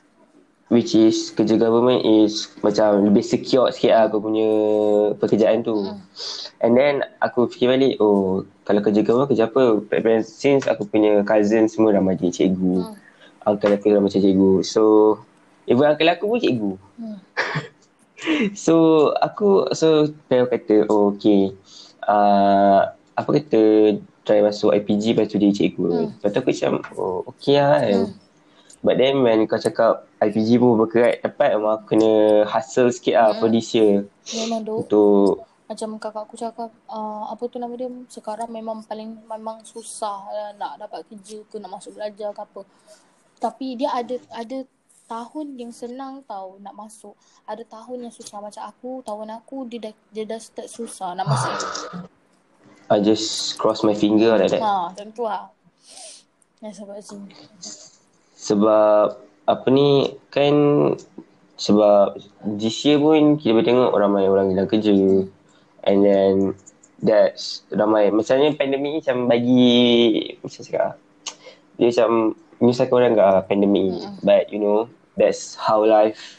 [0.73, 4.49] which is kerja government is macam lebih secure sikit lah aku punya
[5.21, 5.77] pekerjaan tu.
[5.77, 5.99] Mm.
[6.65, 9.85] And then aku fikir balik oh kalau kerja government kerja apa?
[10.25, 12.77] Since aku punya cousin semua dah jadi cikgu.
[12.81, 12.97] Hmm.
[13.45, 14.53] Uncle aku dah macam cikgu.
[14.65, 14.83] So
[15.69, 16.73] even uncle aku pun cikgu.
[16.97, 17.21] Hmm.
[18.65, 18.75] So
[19.19, 21.55] aku so Pel kata oh okay
[22.05, 23.95] uh, apa kata
[24.27, 25.87] try masuk IPG lepas tu jadi cikgu.
[25.89, 26.09] Hmm.
[26.19, 28.01] Lepas tu aku macam oh okay lah kan.
[28.05, 28.11] Hmm.
[28.79, 32.13] But then when kau cakap IPG pun berkerat dapat memang aku kena
[32.47, 33.39] hustle sikit lah Hmm.
[33.43, 34.07] for this year
[34.39, 34.75] Memang tu.
[34.87, 40.17] untuk Macam kakak aku cakap uh, apa tu nama dia sekarang memang paling memang susah
[40.31, 42.61] uh, nak dapat kerja ke nak masuk belajar ke apa.
[43.37, 44.65] Tapi dia ada ada
[45.09, 47.17] tahun yang senang tau nak masuk.
[47.49, 51.27] Ada tahun yang susah macam aku, tahun aku dia dah dia dah start susah nak
[51.27, 51.57] masuk.
[52.93, 54.61] I just cross my finger like that.
[54.61, 55.49] ha, tentu lah.
[56.61, 57.33] Ya sebab sini.
[58.37, 59.17] Sebab
[59.49, 60.55] apa ni kan
[61.57, 62.21] sebab
[62.61, 64.93] this year pun kita boleh tengok ramai orang hilang kerja
[65.89, 66.53] and then
[67.01, 69.75] that's ramai macamnya pandemik ni macam bagi
[70.39, 70.93] macam cakap
[71.81, 72.11] dia macam
[72.63, 74.15] menyusahkan orang ke ah, pandemik ni Mm-mm.
[74.23, 74.87] but you know
[75.19, 76.39] that's how life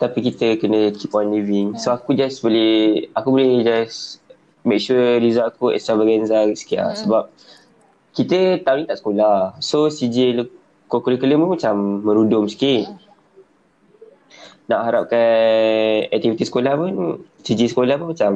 [0.00, 1.76] tapi kita kena keep on living.
[1.76, 4.24] So aku just boleh aku boleh just
[4.64, 6.92] make sure result aku extravaganza sikit lah.
[6.96, 7.00] Mm-mm.
[7.04, 7.22] sebab
[8.16, 9.60] kita tahun ni tak sekolah.
[9.60, 10.40] So CJ
[10.88, 12.88] co-curriculum pun macam merudum sikit.
[12.88, 13.08] Mm-mm.
[14.72, 18.32] nak harapkan aktiviti sekolah pun CJ sekolah pun macam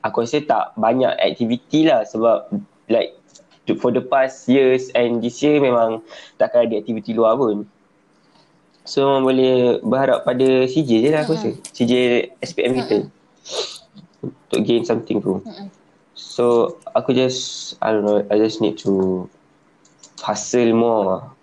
[0.00, 2.08] aku rasa tak banyak aktiviti lah.
[2.08, 2.48] Sebab
[2.88, 3.12] like
[3.76, 6.00] for the past years and this year memang
[6.40, 7.68] takkan ada aktiviti luar pun
[8.82, 11.50] so memang boleh berharap pada CJ je lah aku rasa.
[11.74, 11.92] CJ
[12.42, 12.96] SPM kita.
[14.22, 15.42] Untuk gain something tu.
[15.42, 15.68] Mm-mm.
[16.12, 19.26] So aku just I don't know I just need to
[20.22, 21.34] hustle more.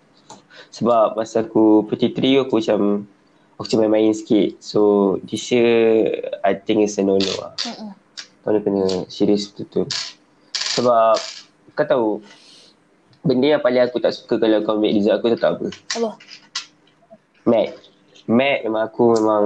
[0.70, 3.04] Sebab masa aku PT3 aku macam
[3.58, 4.56] aku macam main-main sikit.
[4.62, 6.08] So this year
[6.40, 7.52] I think it's a no-no lah.
[8.40, 9.90] Tahun ni kena serius betul-betul.
[10.80, 11.16] Sebab
[11.76, 12.08] kau tahu
[13.20, 15.66] benda yang paling aku tak suka kalau kau ambil result aku tahu tak apa?
[16.00, 16.10] Apa?
[17.48, 17.76] Mac
[18.28, 19.44] Mac memang aku memang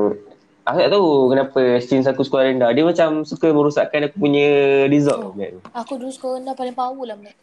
[0.64, 4.46] Aku tak tahu kenapa since aku sekolah rendah Dia macam suka merosakkan aku punya
[4.88, 5.32] result Oh.
[5.36, 7.36] Mac Aku dulu sekolah rendah paling power lah Mac.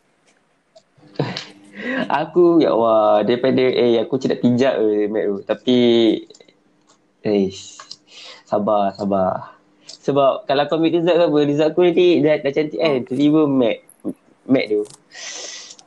[2.22, 5.78] Aku ya Allah daripada eh aku nak pijak je Mac tu tapi
[7.24, 7.50] eh
[8.46, 9.56] sabar sabar.
[9.88, 13.78] Sebab kalau kau ambil result apa result aku nanti dah, dah cantik kan tiba-tiba Mac
[14.46, 14.82] Mac tu.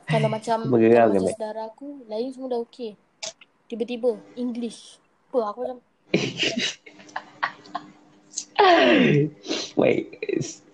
[0.09, 1.33] Kalau macam kalau macam Mac?
[1.37, 2.91] saudara aku, lain semua dah okey.
[3.65, 5.01] Tiba-tiba English.
[5.29, 5.77] Apa aku macam
[9.75, 10.05] Baik.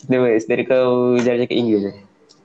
[0.06, 1.98] Dia dari kau jarang cakap Inggeris eh.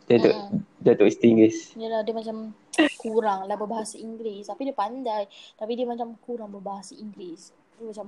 [0.06, 0.58] Datuk Mm.
[0.86, 1.58] Datuk Isti Inggeris.
[1.74, 2.54] Yalah dia macam
[3.02, 4.46] kurang lah berbahasa Inggeris.
[4.46, 5.26] Tapi dia pandai.
[5.58, 7.50] Tapi dia macam kurang berbahasa Inggeris.
[7.76, 8.06] Dia macam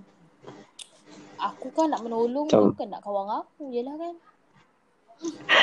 [1.38, 4.14] Aku kan nak menolong Macam- Bukan nak kawan aku je lah kan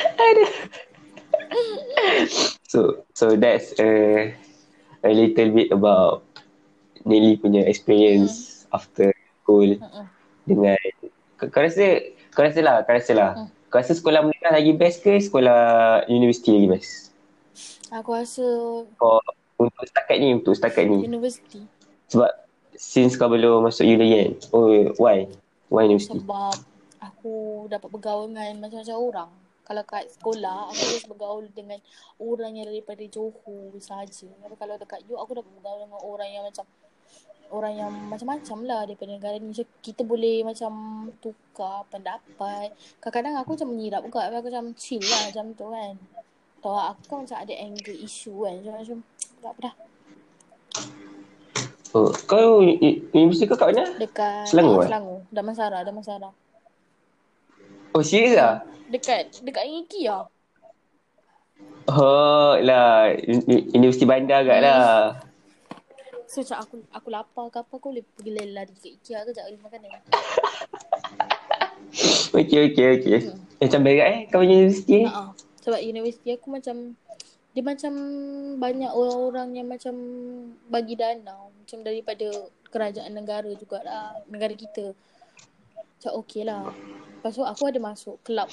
[2.67, 3.87] so so that's a
[4.99, 6.24] a little bit about
[7.05, 8.75] Nelly punya experience mm.
[8.75, 9.07] after
[9.45, 10.05] school Mm-mm.
[10.43, 10.79] dengan
[11.37, 12.01] kau, rasa
[12.33, 13.47] kau rasa lah kau rasa lah mm.
[13.69, 15.61] kau rasa sekolah menengah lagi best ke sekolah
[16.09, 17.13] universiti lagi best
[17.93, 18.45] aku rasa
[18.97, 19.21] kau
[19.61, 21.61] untuk setakat ni untuk setakat ni universiti
[22.09, 22.33] sebab
[22.73, 25.29] since kau belum masuk uni kan oh why
[25.69, 26.57] why universiti sebab
[26.99, 29.31] aku dapat bergaul dengan macam-macam orang
[29.65, 31.81] kalau kat sekolah aku just bergaul dengan
[32.21, 34.29] orang yang daripada Johor saja.
[34.29, 36.69] Tapi kalau dekat you aku dapat bergaul dengan orang yang macam
[37.51, 39.53] orang yang macam-macam lah daripada negara ni.
[39.53, 40.71] Macam kita boleh macam
[41.19, 42.73] tukar pendapat.
[43.03, 44.29] Kadang-kadang aku macam menyirap juga.
[44.29, 45.93] Aku macam chill lah macam tu kan.
[46.63, 48.53] Tahu aku kan macam ada anger issue kan.
[48.61, 48.97] Macam macam
[49.41, 49.75] tak apa dah.
[51.95, 52.59] Oh, kau
[53.15, 53.87] universiti kau kat mana?
[53.95, 54.83] Dekat Selangor.
[54.83, 55.19] Ah, Selangor.
[55.31, 56.29] Damansara, Damansara.
[57.95, 58.67] Oh, serius lah?
[58.91, 60.27] Dekat dekat Iki lah.
[61.87, 63.13] Oh lah,
[63.71, 65.23] Universiti Bandar agak lah.
[66.25, 69.45] So macam aku aku lapar ke apa aku boleh pergi lari ke IKEA ke jap
[69.45, 69.89] beli makanan.
[72.41, 73.17] okey okey okey.
[73.29, 73.37] Hmm.
[73.61, 75.07] Macam berat eh kau punya universiti eh?
[75.07, 75.31] Uh-huh.
[75.61, 76.75] Sebab universiti aku macam
[77.55, 77.93] dia macam
[78.59, 79.95] banyak orang-orang yang macam
[80.67, 82.27] bagi dana macam daripada
[82.67, 84.91] kerajaan negara jugalah negara kita.
[85.77, 86.67] Macam okey lah.
[87.21, 88.51] Lepas tu aku ada masuk kelab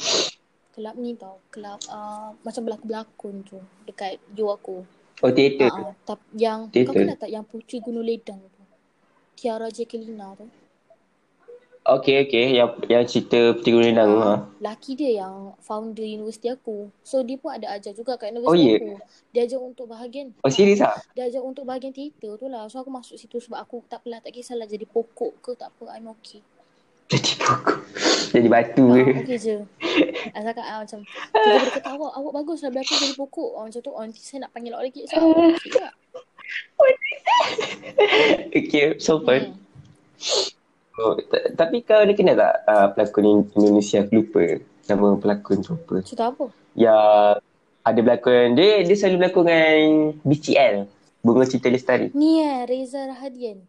[0.76, 1.40] kelab ni tau.
[1.50, 3.58] Kelab uh, macam berlakon-berlakon tu
[3.88, 4.86] dekat you aku.
[5.22, 6.90] Oh, teater uh, uh, Yang, theater.
[6.90, 8.62] kau kenal tak yang Putri Gunung Ledang tu?
[9.38, 10.46] Tiara Jacqueline tu.
[11.82, 12.58] Okay, okay.
[12.58, 14.10] Yang, yang cerita Putri Gunung Ledang.
[14.18, 16.90] Uh, laki dia yang founder universiti aku.
[17.06, 18.78] So, dia pun ada ajar juga kat universiti oh, yeah.
[18.82, 18.92] aku.
[19.30, 20.26] Dia ajar untuk bahagian.
[20.42, 20.98] Oh, serius lah?
[21.14, 22.66] Dia ajar untuk bahagian teater tu lah.
[22.66, 25.94] So, aku masuk situ sebab aku tak pelah, tak kisahlah jadi pokok ke tak apa.
[25.94, 26.42] I'm okay.
[27.06, 28.11] Jadi pokok.
[28.32, 29.02] Jadi batu ke.
[29.04, 29.56] Ha, okey je.
[30.32, 33.50] Asalkan ah, macam kita boleh kata awak, awak bagus lah berlaku jadi pokok.
[33.52, 35.02] Oh, macam tu, oh, nanti saya nak panggil awak lagi.
[35.12, 35.92] So, okey tak?
[38.52, 39.56] okay, so fun.
[39.56, 40.60] Hmm.
[41.00, 41.16] Oh,
[41.56, 44.04] tapi kau ada kenal tak uh, pelakon Indonesia?
[44.04, 46.04] Aku lupa nama pelakon tu apa.
[46.04, 46.52] Cerita apa?
[46.76, 46.96] Ya,
[47.80, 48.52] ada pelakon.
[48.60, 49.80] Dia dia selalu berlakon dengan
[50.20, 50.74] BCL.
[51.24, 52.12] Bunga Cinta Lestari.
[52.12, 53.64] Ni eh, Reza Rahadian.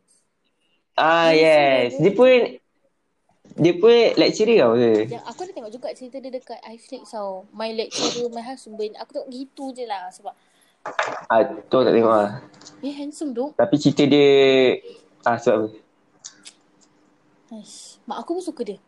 [0.99, 1.95] Ah, yes.
[2.01, 2.59] Dia pun
[3.53, 4.91] dia pun lecturer tau ke?
[5.13, 7.45] Yang aku ada tengok juga cerita dia dekat iFlix tau.
[7.53, 8.97] My lecturer, my husband.
[8.97, 10.33] Aku tengok gitu je lah sebab.
[11.29, 12.43] Ah, tu tak tengok lah.
[12.83, 13.53] Eh, handsome tu.
[13.55, 14.27] Tapi cerita dia,
[15.23, 15.67] ah sebab apa?
[17.53, 18.01] Aish.
[18.09, 18.79] Mak aku pun suka dia.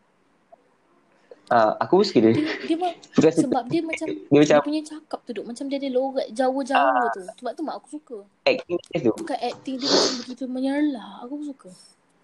[1.46, 2.34] Ah, aku pun suka dia.
[2.34, 2.78] Dia, dia
[3.14, 5.46] Bukan sebab dia macam, dia, dia macam, punya cakap tu duk.
[5.46, 7.22] Macam dia ada logat jauh-jauh ah, tu.
[7.38, 8.18] Sebab tu mak aku suka.
[8.50, 9.14] Acting tu?
[9.14, 11.10] Bukan acting dia macam begitu menyerlah.
[11.22, 11.70] Aku pun suka.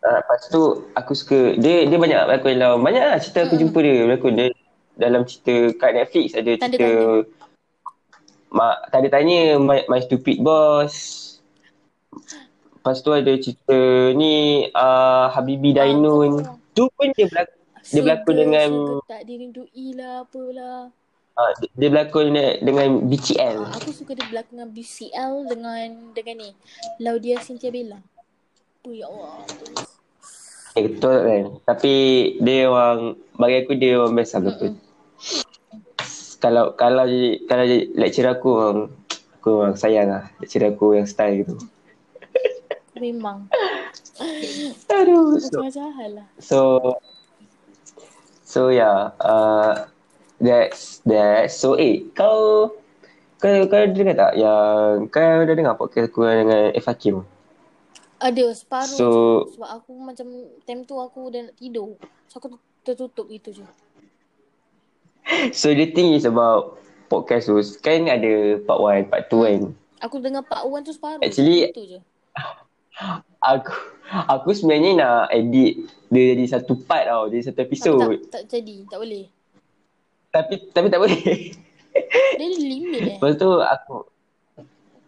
[0.02, 0.62] Uh, lepas tu
[0.98, 3.62] aku suka dia dia banyak berlakon dalam banyak lah cerita aku hmm.
[3.62, 4.34] jumpa dia berlakon.
[4.34, 4.48] Dia
[4.98, 6.92] dalam cerita kat Netflix ada cerita tanda
[8.52, 10.94] mak tanda tanya my, my stupid boss.
[12.82, 13.78] Lepas tu ada cerita
[14.18, 16.50] ni uh, Habibi ah, Dainun.
[16.74, 18.70] tu pun dia berlakon dia berlakon dengan
[19.06, 20.90] tak dirindui lah apalah.
[21.38, 22.26] Uh, dia, dia berlakon
[22.66, 25.88] dengan BCL uh, aku suka dia berlakon dengan BCL dengan
[26.18, 26.50] dengan ni.
[26.98, 28.02] Laudia Cynthia Bella.
[28.82, 29.46] Oh ya Allah.
[30.76, 31.44] Eh, betul kan.
[31.68, 31.94] Tapi
[32.40, 34.72] dia orang bagi aku dia orang best lah betul.
[36.42, 37.06] Kalau kalau
[37.46, 38.80] kalau lecturer aku orang
[39.42, 41.56] aku orang sayang lah lecturer aku yang style gitu.
[43.02, 43.52] Memang.
[44.88, 45.42] Aduh.
[45.42, 46.28] So, hal lah.
[46.38, 46.60] So
[48.52, 49.88] So yeah, uh,
[50.44, 51.56] that's that.
[51.56, 52.68] So eh, kau
[53.40, 57.24] kau kau dengar tak yang kau dah dengar podcast aku dengan F Hakim?
[58.22, 58.98] Ada separuh.
[59.02, 59.08] So.
[59.58, 60.28] Sebab aku macam
[60.70, 61.98] Time tu aku dah nak tidur.
[62.30, 63.66] So aku tertutup gitu je.
[65.58, 66.78] So the thing is about
[67.10, 69.62] Podcast tu Kan ada part 1 Part 2 kan?
[70.06, 71.22] Aku dengar part 1 tu separuh.
[71.22, 72.00] Actually Itu je.
[73.58, 73.74] Aku
[74.28, 78.76] Aku sebenarnya nak edit Dia jadi satu part tau Jadi satu episod tak, tak jadi
[78.86, 79.26] Tak boleh.
[80.32, 81.22] Tapi Tapi tak boleh.
[82.40, 83.18] Dia limit eh.
[83.18, 84.08] Lepas tu aku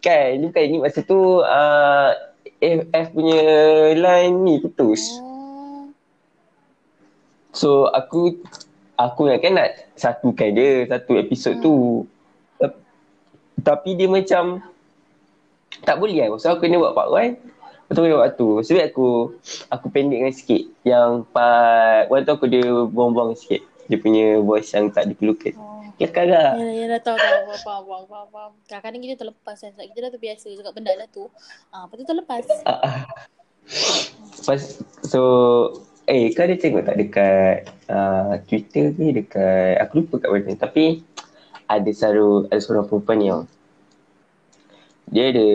[0.04, 2.12] Kan Ni bukan ni Masa tu uh,
[2.92, 3.42] F punya
[3.94, 5.20] line ni putus.
[5.20, 5.92] Oh.
[7.52, 8.40] So aku
[8.96, 11.64] aku nak kan nak satukan dia satu episod hmm.
[11.64, 11.76] tu.
[13.64, 14.60] Tapi dia macam
[15.84, 16.40] tak boleh kan.
[16.40, 17.36] So aku kena buat part 1.
[17.36, 18.50] Lepas tu aku buat tu.
[18.64, 19.08] Sebab aku
[19.72, 20.64] aku pendekkan sikit.
[20.84, 23.62] Yang part 1 tu aku dia buang-buang sikit.
[23.88, 25.56] Dia punya voice yang tak diperlukan.
[25.60, 25.73] Oh.
[26.04, 26.52] Ya kagak.
[26.60, 27.40] Ya, ya dah tahu tahu.
[27.64, 28.52] Faham, faham, faham, faham.
[28.68, 29.72] Kadang-kadang kita terlepas kan.
[29.72, 31.24] Sebab kita dah terbiasa cakap benda lah tu.
[31.72, 32.44] Ah, lepas tu terlepas.
[34.44, 34.62] Pas,
[35.08, 35.22] so,
[36.04, 37.56] eh kau ada tengok tak dekat
[37.88, 40.52] uh, Twitter ke dekat, aku lupa kat mana.
[40.60, 41.00] Tapi,
[41.72, 43.44] ada satu ada seorang perempuan ni tau.
[45.14, 45.48] Dia ada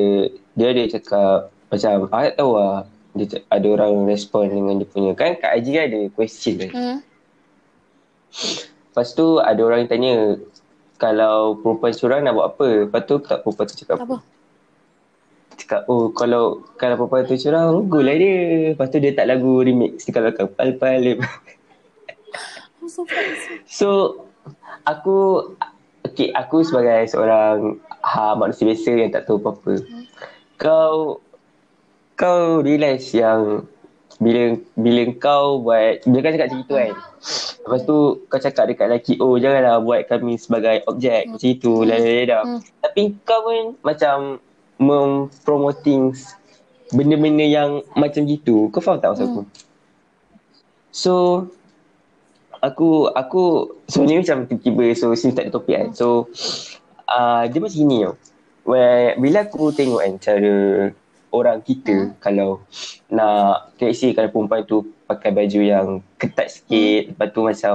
[0.56, 5.12] dia ada cakap macam aku tak tahu lah dia ada orang respon dengan dia punya
[5.12, 6.70] kan kat IG kan ada question kan.
[6.72, 6.98] Hmm.
[8.98, 10.14] Lepas tu ada orang yang tanya
[10.98, 12.68] kalau perempuan seorang nak buat apa?
[12.90, 14.16] Lepas tu tak perempuan tu cakap Apa?
[15.54, 17.38] Cakap oh kalau kalau perempuan tu
[17.78, 18.74] rugu lah dia.
[18.74, 21.14] Lepas tu dia tak lagu remix dia kalau pal-pal.
[22.82, 23.06] I'm so.
[23.70, 23.88] So
[24.82, 25.46] aku
[26.02, 29.78] okay, aku sebagai seorang ha, manusia biasa yang tak tahu apa-apa.
[30.58, 31.22] Kau
[32.18, 33.62] kau realise yang
[34.18, 36.92] bila bila kau buat bila kau cakap macam itu kan.
[37.62, 41.98] Lepas tu kau cakap dekat lelaki oh janganlah buat kami sebagai objek macam itu lah
[42.02, 42.42] lah lah.
[42.42, 42.60] Hmm.
[42.82, 44.16] Tapi kau pun macam
[44.78, 46.14] mempromoting
[46.90, 48.70] benda-benda yang macam gitu.
[48.74, 49.42] Kau faham tak maksud aku?
[50.90, 51.14] So
[52.58, 53.42] aku aku
[53.86, 55.88] sebenarnya macam tiba-tiba so since tak ada topik kan.
[55.94, 56.26] So
[57.06, 58.14] uh, dia macam ni tau.
[59.14, 60.56] Bila aku tengok kan cara
[61.30, 62.14] orang kita Hmm.
[62.18, 62.50] kalau
[63.08, 65.86] nak let's say kalau perempuan tu pakai baju yang
[66.16, 67.74] ketat sikit lepas tu macam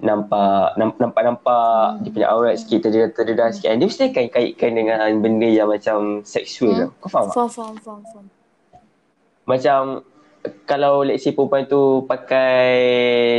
[0.00, 1.98] nampak nam- nampak-nampak Hmm.
[2.00, 5.98] dia punya aurat sikit terdedah-terdedah sikit kan dia mesti akan kaitkan dengan benda yang macam
[6.22, 6.92] seksual Hmm.
[6.98, 7.34] Kau faham tak?
[7.34, 8.26] Faham, faham, faham, faham.
[9.44, 9.80] Macam
[10.64, 12.72] kalau let's say perempuan tu pakai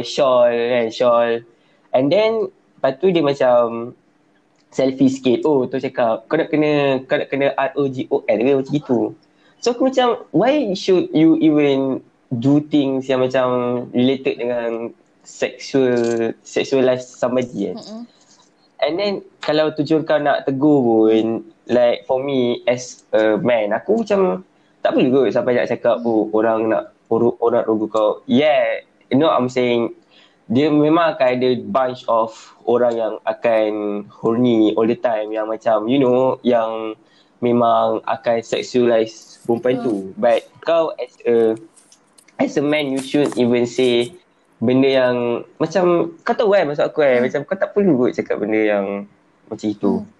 [0.03, 1.41] shawl kan, shawl.
[1.89, 2.45] And then
[2.77, 3.91] lepas tu dia macam
[4.69, 5.43] selfie sikit.
[5.43, 6.71] Oh, tu cakap kau nak kena
[7.03, 8.99] kau nak kena R-O-G-O-L ke macam gitu.
[9.61, 12.01] So aku macam why should you even
[12.33, 13.47] do things yang macam
[13.93, 14.89] related dengan
[15.21, 17.77] sexual sexualize somebody kan.
[17.77, 18.03] Mm-mm.
[18.81, 19.13] And then
[19.45, 24.41] kalau tujuan kau nak tegur pun like for me as a man aku macam
[24.81, 28.25] tak perlu kot sampai nak cakap oh orang nak orang, orang rogu kau.
[28.25, 28.81] Yeah,
[29.13, 29.93] you know I'm saying
[30.49, 32.33] dia memang akan ada bunch of
[32.65, 33.69] orang yang akan
[34.09, 36.97] horny all the time yang macam you know yang
[37.41, 40.13] memang akan sexualize perempuan tu.
[40.15, 41.57] But kau as a
[42.37, 44.13] as a man you should even say
[44.61, 47.25] benda yang macam kau tahu kan maksud aku kan Hmm.
[47.25, 48.85] macam kau tak perlu kot cakap benda yang
[49.49, 49.93] macam itu.
[50.05, 50.19] Hmm.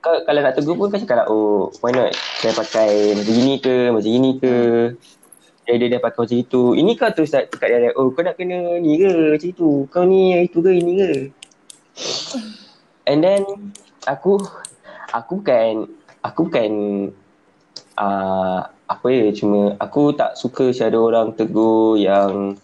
[0.00, 3.60] Kau, kalau nak tegur pun kau cakap lah oh why not saya pakai macam gini
[3.60, 4.54] ke macam gini ke
[5.64, 6.62] dia dia dah pakai macam itu.
[6.78, 9.70] Ini kau terus tak cakap dia oh kau nak kena ni ke macam itu.
[9.90, 11.10] Kau ni itu ke ini ke.
[13.10, 13.42] And then
[14.06, 14.40] aku
[15.12, 15.90] aku bukan
[16.24, 16.72] aku bukan
[18.00, 22.56] uh, apa ya cuma aku tak suka cara orang tegur yang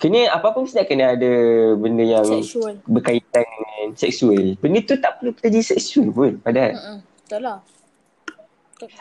[0.00, 1.32] kena apa-apa mesti kena ada
[1.76, 2.80] benda yang Sexual.
[2.88, 4.56] berkaitan dengan seksual.
[4.56, 6.72] Benda tu tak perlu kita jadi seksual pun padahal.
[6.72, 6.98] Mm-mm.
[7.04, 7.58] Betul lah.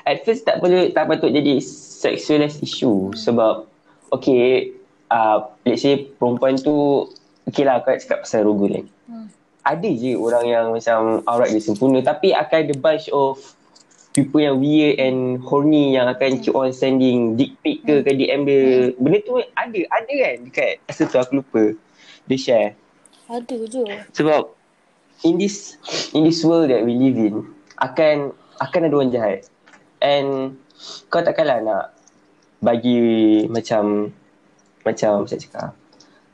[0.04, 3.64] At first tak perlu tak patut jadi sexualized issue sebab
[4.12, 4.76] okay
[5.08, 7.08] uh, let's say perempuan tu
[7.48, 8.86] okay lah kau nak cakap pasal rogul kan.
[9.08, 9.28] Hmm.
[9.64, 13.40] Ada je orang yang macam aurat dia sempurna tapi akan ada bunch of
[14.14, 18.42] people yang weird and horny yang akan keep on sending dick pic ke ke DM
[18.46, 18.64] dia.
[18.98, 21.64] Benda tu ada, ada kan dekat masa tu aku lupa.
[22.26, 22.70] Dia share.
[23.30, 23.86] Ada je.
[24.18, 24.50] Sebab
[25.26, 25.78] in this
[26.18, 27.46] in this world that we live in
[27.78, 29.40] akan akan ada orang jahat.
[30.02, 30.58] And
[31.12, 31.86] kau takkanlah nak
[32.60, 34.12] bagi macam
[34.84, 35.72] macam saya cakap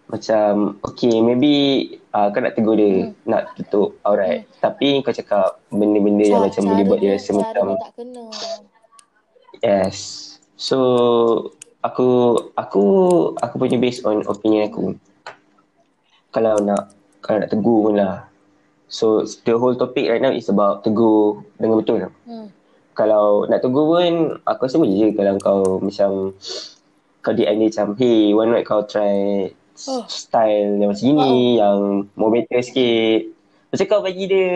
[0.05, 1.53] macam okay maybe
[2.09, 3.11] uh, kau nak tegur dia Hmm.
[3.25, 7.39] nak tutup aurat tapi kau cakap benda-benda yang Ca- macam boleh buat dia rasa cara
[7.41, 8.25] macam dia tak kena.
[9.61, 9.97] yes
[10.55, 10.77] so
[11.81, 12.07] aku
[12.53, 12.83] aku
[13.35, 14.93] aku punya based on opinion aku
[16.29, 18.29] kalau nak kalau nak tegur pun lah
[18.85, 19.05] so
[19.41, 22.47] the whole topic right now is about tegur dengan betul Hmm.
[22.93, 26.29] kalau nak tegur pun aku rasa boleh je kalau kau macam
[27.19, 30.07] kau DM dia macam hey why not kau try Oh.
[30.07, 33.35] style yang macam ni yang more better sikit.
[33.75, 34.47] Macam kau bagi dia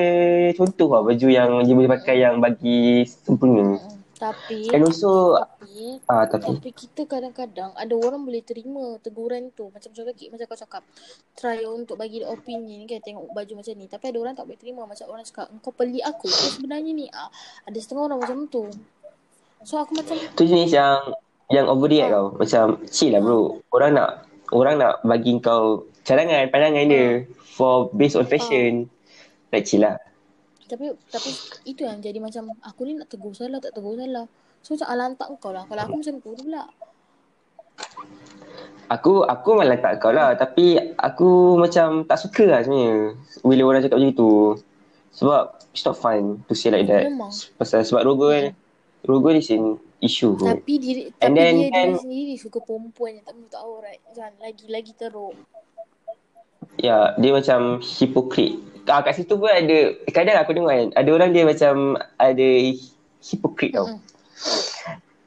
[0.55, 3.75] contoh lah baju yang dia boleh pakai yang bagi sempurna.
[3.75, 3.99] Mm-mm.
[4.19, 6.59] Tapi and also tapi ah tapi.
[6.59, 9.71] tapi kita kadang-kadang ada orang boleh terima teguran tu.
[9.71, 10.83] Macam macam lagi macam kau cakap
[11.39, 13.87] try untuk bagi dia opinion kan tengok baju macam ni.
[13.87, 14.83] Tapi ada orang tak boleh terima.
[14.83, 16.27] Macam orang cakap engkau pelik aku.
[16.27, 17.31] Ke sebenarnya ni ah,
[17.63, 18.67] ada setengah orang macam tu.
[19.63, 20.99] So aku macam tu jenis yang
[21.49, 22.13] yang overreact Ah.
[22.15, 23.63] kau macam chill lah bro.
[23.71, 28.89] Orang nak orang nak bagi kau cadangan pandangan dia for based on fashion
[29.53, 29.97] like chill lah.
[30.69, 31.29] Tapi tapi
[31.65, 34.25] itu yang jadi macam aku ni nak tegur salah tak tegur salah.
[34.61, 35.65] So macam alantak kau lah.
[35.65, 36.63] Kalau aku macam tu pula.
[38.89, 40.37] Aku aku malah tak kau lah.
[40.37, 44.31] Tapi aku macam tak suka lah sebenarnya bila orang cakap macam tu.
[45.09, 45.41] Sebab
[45.73, 47.09] it's not fun to say like that.
[47.09, 47.33] Memang.
[47.57, 48.53] Pasal sebab rogo kan
[49.09, 50.47] rogo is an issue kot.
[50.47, 53.97] tapi diri And tapi then dia kan- diri sendiri suka perempuan yang tak menutup aurat
[54.11, 55.35] kan lagi lagi teruk
[56.79, 58.55] ya dia macam hipokrit.
[58.87, 59.77] Ah, kat situ pun ada
[60.09, 62.47] kadang aku tengok kan ada orang dia macam ada
[63.19, 63.85] hipokrit tau.
[63.85, 64.01] Mm-mm.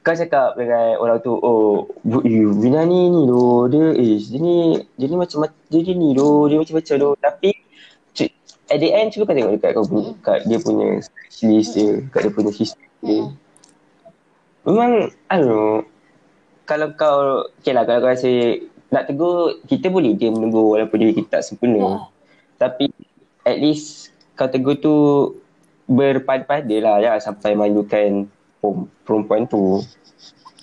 [0.03, 1.87] Kau cakap dengan orang tu oh
[2.27, 4.55] you Vina ni ni doh dia eh dia ni
[4.99, 7.55] dia ni macam dia, dia ni doh dia macam-macam doh tapi
[8.67, 10.99] at the end cuba kau tengok dekat kau punya, kat dia punya
[11.45, 13.21] list dia kat dia punya history dia.
[13.21, 13.31] Mm-mm.
[14.63, 15.83] Memang know
[16.63, 17.17] kalau kau
[17.59, 18.31] okay lah kalau kau rasa
[18.87, 21.91] nak tegur kita boleh dia menegur walaupun dia kita tak sempurna Ya.
[22.55, 22.87] tapi
[23.43, 24.95] at least kau tegur tu
[25.83, 28.23] berpada-pada lah ya sampai malukan
[29.03, 29.83] perempuan tu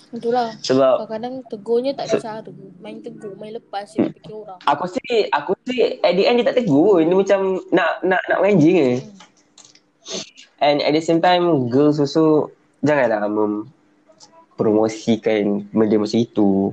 [0.09, 0.51] Betul lah.
[0.59, 2.49] sebab Kadang-kadang tegurnya tak ada cara.
[2.83, 4.59] Main tegur, main lepas je tak fikir orang.
[4.65, 4.99] aku rasa
[5.31, 7.39] aku rasa at the end dia tak tegur dia macam
[7.69, 8.91] nak nak nak mancing je
[10.57, 12.49] and at the same time girls also
[12.81, 13.69] janganlah mem
[14.61, 16.69] promosikan benda macam itu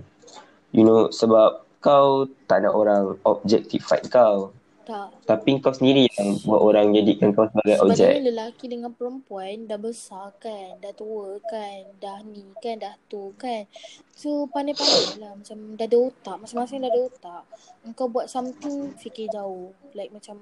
[0.76, 4.52] you know sebab kau tak nak orang objectify kau
[4.88, 5.24] Tak.
[5.24, 9.76] tapi kau sendiri yang buat orang jadikan kau sebagai objek Sebenarnya lelaki dengan perempuan dah
[9.76, 13.68] besar kan, dah tua kan, dah ni kan, dah tu kan.
[14.16, 17.42] So pandai-pandai lah macam dah ada otak, masing-masing dah ada otak.
[17.84, 19.76] Engkau buat something fikir jauh.
[19.92, 20.40] Like macam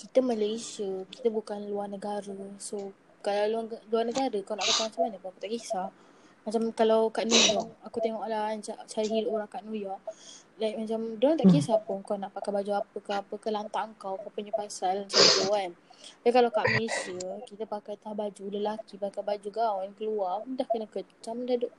[0.00, 2.32] kita Malaysia, kita bukan luar negara.
[2.56, 5.88] So kalau luar, luar negara kau nak kata macam mana pun aku tak kisah.
[6.50, 10.02] Macam kalau kat New York, aku tengok lah ca- cari hidup orang kat New York.
[10.58, 13.86] Like macam, diorang tak kisah pun kau nak pakai baju apa ke apa ke lantak
[13.96, 15.70] kau, kau punya pasal macam tu kan.
[16.20, 20.84] Tapi kalau kat Malaysia, kita pakai tah baju, lelaki pakai baju gaun keluar, dah kena
[20.84, 21.70] kecam dah duk.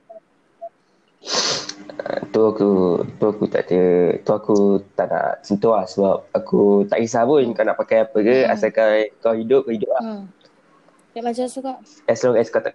[2.32, 2.70] tu aku
[3.12, 3.82] tu aku tak ada
[4.18, 4.56] tu aku
[4.90, 8.50] tak nak sentuh lah sebab aku tak kisah pun kau nak pakai apa ke Hmm.
[8.50, 10.22] asalkan kau hidup kau hidup lah Hmm.
[11.12, 11.76] Like macam suka.
[12.08, 12.74] as long as kau tak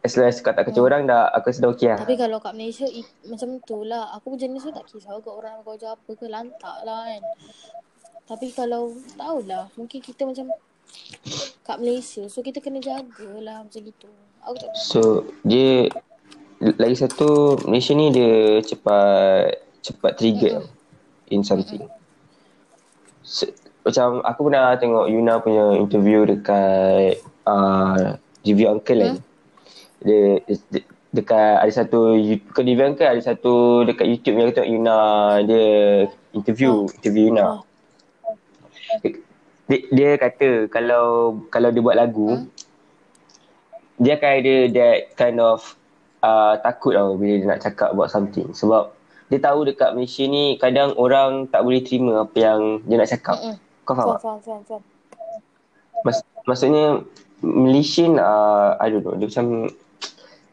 [0.00, 0.90] as long as kau tak kacau Hmm.
[0.90, 4.16] orang dah aku rasa dah okey lah Tapi kalau kat Malaysia, i, macam tu lah.
[4.16, 7.22] Aku jenis tu tak kisah kat orang pakai baju apa ke, lantak lah kan.
[8.30, 10.48] Tapi kalau, tahulah, mungkin kita macam
[11.66, 14.08] kat Malaysia, so kita kena jagalah macam gitu.
[14.40, 15.92] Aku tak so dia
[16.60, 20.64] lagi satu Malaysia ni dia cepat cepat trigger
[21.32, 21.88] in something
[23.24, 23.48] so,
[23.80, 27.16] macam aku pernah tengok Yuna punya interview dekat
[27.48, 29.29] uh, GV Uncle kan dia,
[30.00, 30.40] dia
[31.10, 32.14] dekat ada satu
[32.48, 34.98] bukan GV Uncle ada satu dekat YouTube yang aku tengok Yuna
[35.42, 35.66] dia
[36.32, 37.62] interview interview Yuna Oh.
[39.70, 42.46] dia, dia kata kalau kalau dia buat lagu Hmm.
[44.02, 45.62] dia akan ada that kind of
[46.22, 48.90] uh, takut tau bila dia nak cakap about something sebab
[49.30, 53.38] dia tahu dekat Malaysia ni kadang orang tak boleh terima apa yang dia nak cakap.
[53.38, 53.56] Mm-mm.
[53.86, 54.22] Kau faham Faham, tak?
[54.22, 54.82] faham, faham, faham.
[56.02, 56.18] Mas,
[56.50, 56.84] maksudnya
[57.38, 59.70] Malaysian uh, I don't know dia macam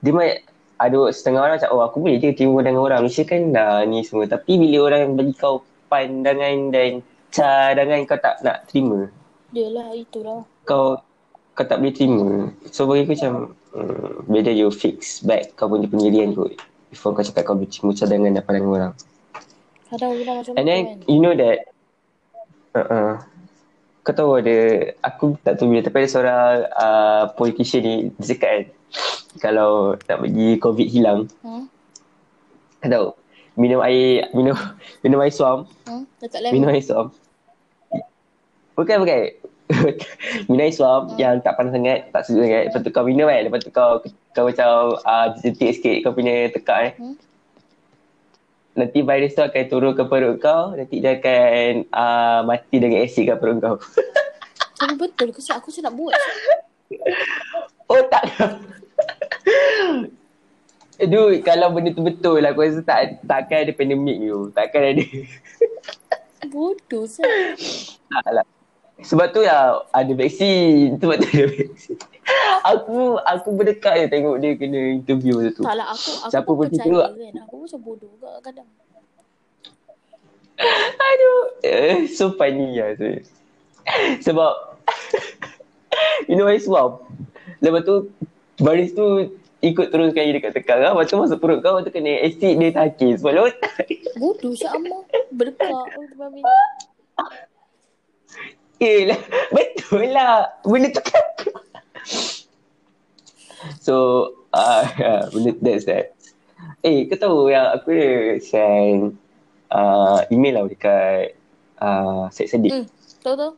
[0.01, 0.41] dia mai
[0.77, 4.05] ada setengah orang macam oh aku boleh je terima dengan orang Malaysia kan dah ni
[4.05, 7.01] semua tapi bila orang bagi kau pandangan dan
[7.33, 9.09] cadangan kau tak nak terima
[9.49, 10.45] Dia lah, itulah.
[10.69, 11.01] kau
[11.57, 12.53] kau tak boleh terima.
[12.69, 13.33] So bagi aku macam
[13.73, 16.53] hmm, better you fix back kau punya pendirian kot.
[16.93, 18.93] Before kau cakap kau boleh terima cadangan dan pandangan orang.
[19.89, 20.97] Kadang orang macam And then kan.
[21.09, 21.73] you know that
[22.77, 23.25] uh-uh,
[24.05, 24.57] kau tahu ada
[25.01, 28.63] aku tak tahu bila tapi ada seorang uh, politician ni dia cakap kan
[29.37, 31.65] kalau nak bagi covid hilang Hmm?
[32.77, 33.07] kau tahu
[33.55, 34.53] minum air minum
[35.03, 36.03] minum air suam Hmm?
[36.51, 37.09] Minum air suam
[38.73, 39.19] bukan bukan
[40.47, 41.17] minum air suam Hmm.
[41.17, 43.91] yang tak panas sangat tak sejuk sangat lepas tu kau minum kan lepas tu kau
[44.31, 44.69] kau macam
[45.01, 47.15] uh, jentik sikit kau punya tekak eh Hmm?
[48.73, 53.25] nanti virus tu akan turun ke perut kau nanti dia akan uh, mati dengan asid
[53.25, 53.75] kat perut kau
[54.77, 55.41] Tapi betul ke?
[55.41, 56.13] Aku nak buat.
[57.91, 58.23] Oh tak
[60.97, 64.49] Dude, kalau benda tu betul lah, aku rasa tak, takkan ada pandemik tu.
[64.49, 65.05] Takkan ada.
[66.49, 68.45] Bodoh tak lah.
[69.05, 70.97] Sebab tu lah ada vaksin.
[70.97, 71.97] Sebab tu ada vaksin.
[72.65, 75.63] Aku aku berdekat je tengok dia kena interview masa tu.
[75.63, 77.33] Tak lah, aku, aku Siapa pun percaya kan.
[77.45, 78.69] Aku macam bodoh ke kadang.
[80.97, 81.41] Aduh.
[81.61, 83.21] Eh, so funny lah tu.
[84.25, 84.53] Sebab
[86.27, 87.05] you know why swab?
[87.63, 87.95] Lepas tu
[88.61, 90.93] baris tu ikut teruskan dia dekat tekak kau.
[90.93, 91.77] Lepas tu masuk perut kau.
[91.77, 93.21] Lepas tu kena asid dia takis.
[93.21, 93.55] Sebab laut
[94.21, 95.03] Bodoh Syed Ammar.
[95.33, 95.73] Berdekat.
[98.77, 99.21] Eh lah.
[99.53, 100.53] Betul lah.
[100.61, 101.25] Benda tu kan.
[103.81, 103.95] so,
[104.53, 104.85] uh,
[105.33, 106.13] benda that's that.
[106.85, 109.17] Eh, kau tahu yang aku ada send
[109.73, 111.23] uh, email tau dekat
[111.81, 112.71] uh, Syed Sadiq.
[112.73, 112.85] Hmm.
[113.25, 113.51] Tahu tahu.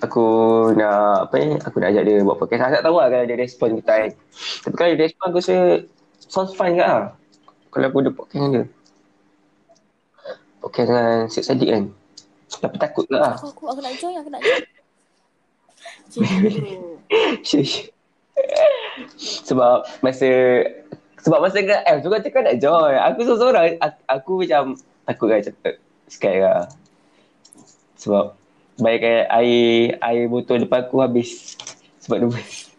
[0.00, 0.24] Aku
[0.72, 1.60] nak apa ni?
[1.60, 2.64] Aku nak ajak dia buat podcast.
[2.64, 4.10] Aku tak tahu lah kalau dia respon ke tak kan.
[4.64, 5.56] Tapi kalau dia respon aku rasa
[6.24, 7.12] sounds fine ke lah.
[7.68, 8.64] Kalau aku ada podcast dengan dia.
[10.60, 11.84] podcast dengan Syed Saddiq kan.
[12.50, 13.36] Tapi takut lah.
[13.36, 14.64] Aku, aku, aku nak join, aku nak join.
[17.48, 17.92] Shush.
[19.20, 20.28] sebab masa
[21.20, 22.96] sebab masa kat F tu kata kau nak join.
[23.12, 24.62] Aku seorang-seorang aku, aku macam
[25.04, 25.74] takut kan cakap
[26.08, 26.64] scared lah.
[28.00, 28.39] Sebab
[28.80, 29.60] bayarkan air
[29.96, 31.54] air botol depan aku habis.
[32.00, 32.28] Sebab tu.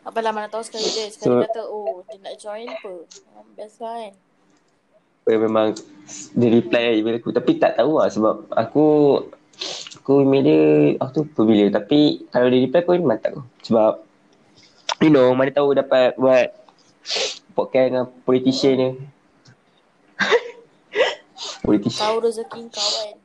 [0.01, 1.05] Apalah mana tahu sekali dia.
[1.07, 2.93] Sekali So- kata, oh dia nak join apa.
[3.53, 4.11] Best kan.
[5.23, 5.77] Eh, memang
[6.33, 8.85] dia reply email aku tapi tak tahu lah sebab aku
[9.95, 10.61] aku email dia
[10.97, 14.01] aku tu apa bila tapi kalau dia reply pun memang tak tahu sebab
[14.97, 16.49] you know mana tahu dapat buat
[17.53, 18.89] podcast dengan politician ni
[21.61, 23.15] politician Tahu rezeki kau kan.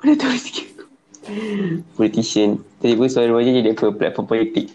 [0.00, 0.66] mana tahu sikit
[1.98, 4.70] politician tiba suara wajah jadi apa platform politik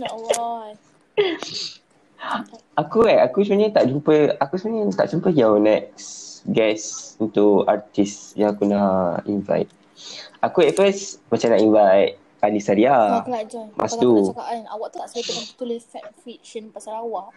[0.00, 0.76] Ya Allah.
[2.76, 8.32] Aku eh, aku sebenarnya tak jumpa, aku sebenarnya tak jumpa yang next guest untuk artis
[8.36, 9.68] yang aku nak invite.
[10.40, 13.20] Aku at first macam nak invite Ali Saria.
[13.20, 13.68] aku nak join.
[13.76, 14.08] Mas tu.
[14.08, 15.22] aku nak cakap kan, awak tak saya
[15.60, 17.28] tulis fact fiction pasal awak.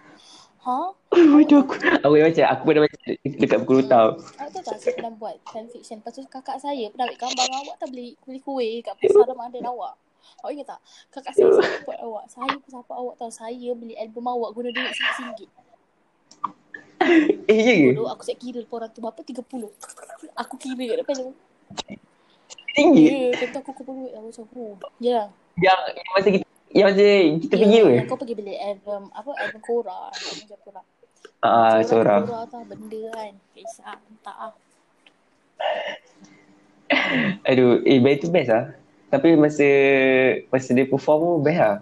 [0.63, 0.79] Ha?
[1.11, 1.75] Waduh aku.
[1.75, 4.09] Aku macam, aku pernah macam dekat pukul hutang.
[4.39, 5.99] Awak tahu tak saya pernah buat fan fiction.
[5.99, 9.27] Lepas tu kakak saya pernah ambil gambar dengan awak tak beli beli kuih kat pasar
[9.27, 9.93] Ramadan awak.
[10.39, 10.79] Awak ingat tak?
[11.11, 12.23] Kakak saya support awak.
[12.31, 13.31] Saya pun support awak tahu.
[13.35, 15.39] Saya beli album awak guna duit RM1.
[17.51, 17.87] Eh, ya ke?
[17.99, 19.19] Bodoh, aku siap kira lepas orang tu berapa?
[19.19, 19.43] 30.
[20.39, 21.31] Aku kira kat depan tu.
[22.73, 23.05] Tinggi.
[23.11, 24.15] Ya, tentu aku kumpul duit.
[24.15, 24.73] Aku macam, oh.
[25.03, 25.27] Ya.
[25.59, 27.05] Yang, yang masa kita, yang masa
[27.37, 27.89] kita pergi tu.
[27.93, 30.09] Yang kau pergi beli album, apa, album Korra.
[30.09, 30.81] Macam Korra.
[31.45, 32.25] Ah, seorang.
[32.25, 33.33] Korra tu benda kan.
[33.53, 34.53] Kisah, tak ah.
[37.49, 38.65] Aduh, eh band tu best lah.
[39.13, 39.67] Tapi masa
[40.49, 41.75] masa dia perform tu best lah.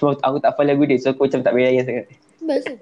[0.00, 2.06] Cuma aku tak hafal lagu dia so aku macam tak boleh layan sangat.
[2.40, 2.76] Best tu.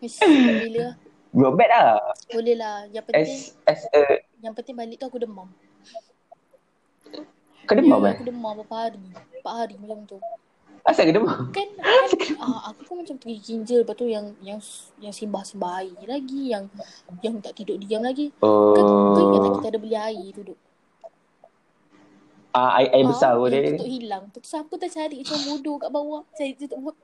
[0.00, 0.96] Ish, bila.
[1.36, 2.00] Not bad lah.
[2.32, 2.88] Boleh lah.
[2.88, 3.32] Yang penting, As
[3.68, 4.00] as a
[4.40, 5.48] yang penting balik tu aku demam.
[7.66, 8.14] kau demam ya, eh?
[8.14, 9.02] Aku demam berapa hari.
[9.42, 10.18] Empat hari macam tu.
[10.86, 11.50] Asal kau demam?
[11.50, 11.66] Kan,
[12.14, 13.82] kan ah, aku pun macam pergi kinja.
[13.82, 14.62] Lepas tu yang yang
[14.96, 16.54] yang simbah-simbah air lagi.
[16.54, 16.70] Yang
[17.20, 18.30] yang tak tidur diam lagi.
[18.32, 18.46] Kan,
[18.86, 19.54] kau ingat tak Oh.
[19.58, 20.58] kita ada beli air duduk?
[22.50, 23.68] Ah, air, air besar Ah, pun dia.
[23.68, 24.24] tutup hilang.
[24.30, 26.22] Tu siapa tak cari macam bodoh kat bawah.
[26.32, 26.96] Cari tutup bot.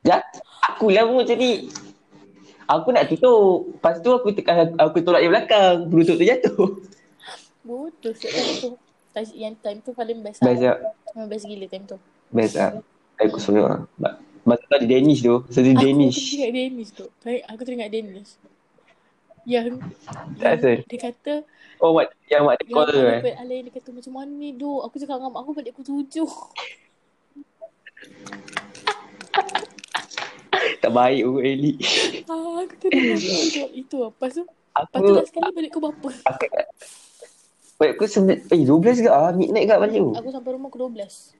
[0.00, 0.22] Jat,
[0.64, 1.68] aku lah pun macam ni.
[2.64, 3.74] Aku nak tutup.
[3.74, 5.90] Lepas tu aku tekan aku tolak yang belakang.
[5.90, 6.78] Berutut tu jatuh.
[7.60, 8.70] Bodoh time tu.
[9.34, 10.78] Yang time tu paling best Best lah.
[11.12, 11.98] Memang best gila time tu.
[12.30, 12.72] Best lah.
[13.18, 13.80] Aku suka lah.
[13.94, 15.42] Ba- Masa tu ada Danish tu.
[15.42, 16.18] Masa tu Aku Danish.
[16.30, 17.04] teringat Danish tu.
[17.20, 18.32] Baik, Aku teringat Danish.
[19.44, 19.80] Yang,
[20.36, 20.76] Tak yang asal.
[20.84, 21.34] dia kata
[21.78, 23.34] Oh, mat, yang mak dia Yang call tu eh.
[23.38, 24.80] Alain dia kata macam mana ni duk.
[24.82, 26.28] Aku cakap dengan mak aku balik pukul tujuh.
[30.78, 31.72] Tak baik pun Eli.
[32.26, 33.62] ah, aku teringat itu.
[33.76, 33.98] Itu.
[34.04, 36.10] Lepas tu, lepas tu Aku, last sekali balik pukul berapa?
[36.24, 36.44] aku,
[37.78, 39.30] Wait, aku sembilan, eh 12 ke ah?
[39.30, 40.10] Midnight ke balik tu?
[40.14, 41.37] Aku sampai rumah pukul 12.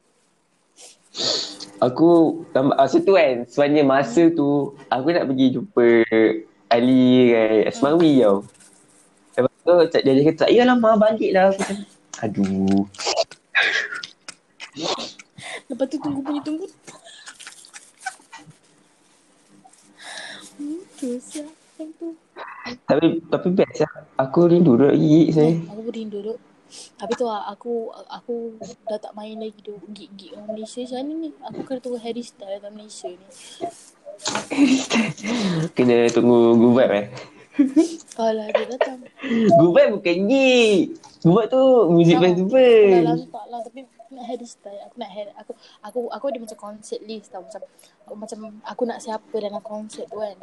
[1.79, 5.87] Aku, ah, masa tu kan, sebenarnya masa tu, aku nak pergi jumpa
[6.66, 8.43] Ali kan, Asmawi tau.
[9.39, 11.55] Lepas tu, cak dia dia kata, ya lama balik lah.
[11.55, 11.79] Aku macam,
[12.19, 12.83] aduh.
[15.71, 16.66] Lepas tu tunggu punya tunggu.
[22.91, 23.93] Tapi, tapi best lah.
[24.19, 25.55] Aku rindu duduk gigi saya.
[25.71, 26.39] Aku rindu duk.
[26.99, 27.73] Habis tu lah, aku
[28.07, 31.31] aku dah tak main lagi tu gig-gig orang Malaysia macam ni ni.
[31.43, 33.27] Aku kena tunggu Harry Styles datang Malaysia ni.
[35.77, 36.39] Kena tunggu
[36.69, 37.07] vibe eh.
[38.12, 38.99] Kalau dia datang.
[39.23, 40.81] Vibe bukan gig.
[41.21, 43.03] Vibe tu music Ah, Dah festival.
[43.05, 44.81] lantak lah tapi aku nak Harry Styles.
[44.89, 45.33] Aku nak Harry.
[45.37, 45.53] Aku
[45.85, 47.61] aku aku ada macam concert list tau macam
[48.09, 50.37] aku, macam aku nak siapa dalam konsert tu kan.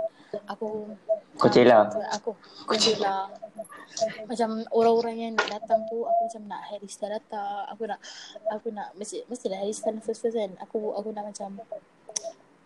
[0.53, 0.93] Aku
[1.41, 1.89] Coachella.
[2.13, 2.37] Aku
[2.69, 3.25] Coachella.
[4.29, 7.65] macam orang-orang yang nak datang tu aku macam nak Harry Styles datang.
[7.73, 7.97] Aku nak
[8.53, 10.53] aku nak mesti mestilah Harry Styles first first kan.
[10.61, 11.57] Aku aku nak macam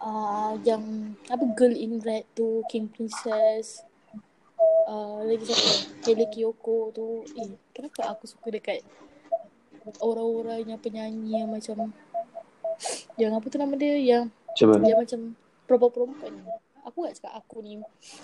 [0.04, 3.88] uh, yang apa girl in red tu King Princess
[4.92, 5.72] uh, lagi siapa
[6.04, 8.84] Kelly Kiyoko tu eh kenapa aku suka dekat
[10.00, 11.92] orang-orang yang penyanyi yang macam
[13.20, 14.80] yang apa tu nama dia yang Cuba.
[14.80, 15.36] yang macam
[15.68, 16.44] perempuan-perempuan ni.
[16.88, 17.78] Aku tak cakap aku ni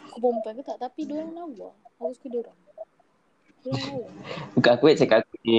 [0.09, 1.69] aku perempuan ke tak tapi diorang lawa.
[1.99, 2.27] Aku suka.
[2.31, 2.57] Diorang
[3.65, 4.07] lawa.
[4.55, 5.57] Bukan aku nak cakap aku ni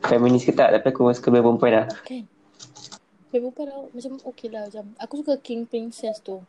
[0.00, 1.86] feminis ke tak tapi aku suka band perempuan lah.
[2.02, 2.24] Kan?
[3.30, 6.40] Perempuan lawa macam okey lah macam aku suka King Princess tu.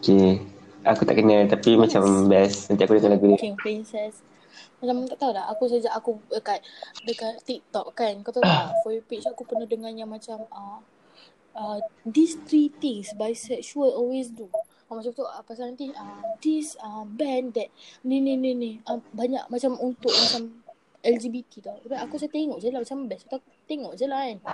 [0.00, 0.42] Okay.
[0.80, 1.80] Aku tak kenal tapi Yes.
[1.80, 2.72] macam best.
[2.72, 3.38] Nanti aku dengar lagu dia.
[3.38, 4.24] King Princess.
[4.80, 6.64] Macam tak tahu dah aku sejak aku dekat
[7.04, 8.16] dekat TikTok kan.
[8.24, 10.80] Kau tahu tak for your page aku pernah dengar yang macam uh,
[11.54, 11.78] uh,
[12.08, 14.48] these three things bisexual always do.
[14.48, 17.70] uh, macam tu uh, pasal nanti uh, this uh, band that
[18.02, 20.48] ni ni ni ni uh, banyak macam untuk macam
[21.00, 21.76] LGBT tau.
[21.84, 23.24] Tapi aku saya tengok je lah macam best.
[23.28, 24.38] Aku tengok je lah kan.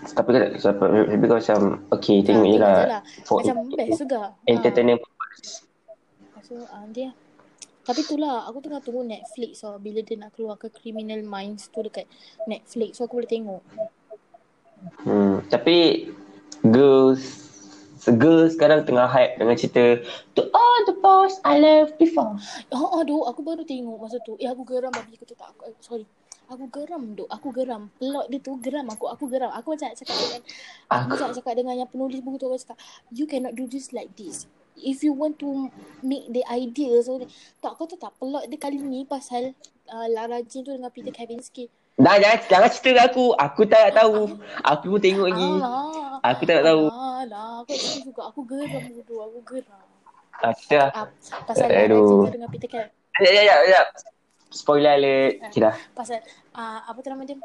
[0.00, 1.60] Tapi kan tapi kau macam
[1.92, 2.98] okay tengok je lah.
[2.98, 3.02] lah.
[3.04, 4.32] Macam best juga.
[4.48, 5.02] Entertainment.
[5.02, 5.10] Uh.
[6.40, 7.14] So uh, dia
[7.90, 11.66] tapi tu lah aku tengah tunggu Netflix so bila dia nak keluar ke Criminal Minds
[11.74, 12.06] tu dekat
[12.46, 13.62] Netflix so aku boleh tengok.
[15.02, 16.06] Hmm, tapi
[16.62, 17.50] girls
[18.00, 20.00] Girl sekarang tengah hype dengan cerita
[20.32, 22.38] To all the boys I love before.
[22.72, 24.40] Oh aduh aku baru tengok masa tu.
[24.40, 26.06] Eh aku geram babi aku tu tak aku, eh, Sorry.
[26.48, 27.92] Aku geram duk Aku geram.
[28.00, 29.52] Plot dia tu geram aku Aku geram.
[29.52, 32.78] Aku macam cakap dengan Aku, aku macam cakap dengan yang penulis buku tu Aku cakap
[33.12, 34.48] You cannot do this like this
[34.82, 35.68] if you want to
[36.00, 37.20] make the idea so
[37.60, 39.52] tak kau tahu tak plot dia kali ni pasal
[39.92, 41.68] uh, Lara Jean tu dengan Peter Kavinsky
[42.00, 43.24] Dah jangan, jangan cerita dengan aku.
[43.36, 44.20] Aku tak nak tahu.
[44.64, 45.50] Aku pun tengok lagi.
[45.60, 46.16] Alah.
[46.32, 46.84] Aku tak nak tahu.
[46.88, 48.22] Alah, aku cerita juga.
[48.32, 49.14] Aku geram dulu.
[49.20, 49.84] Aku geram.
[50.40, 50.80] Ah, kita.
[50.96, 51.08] Uh,
[51.44, 53.20] pasal Lara Jean tu dengan Peter Kavinsky.
[53.20, 53.56] Ya, ya, ya.
[53.68, 53.80] ya.
[54.48, 55.32] Spoiler alert.
[55.44, 55.70] Uh, Kira.
[55.92, 56.24] Pasal,
[56.56, 57.36] uh, apa tu nama dia?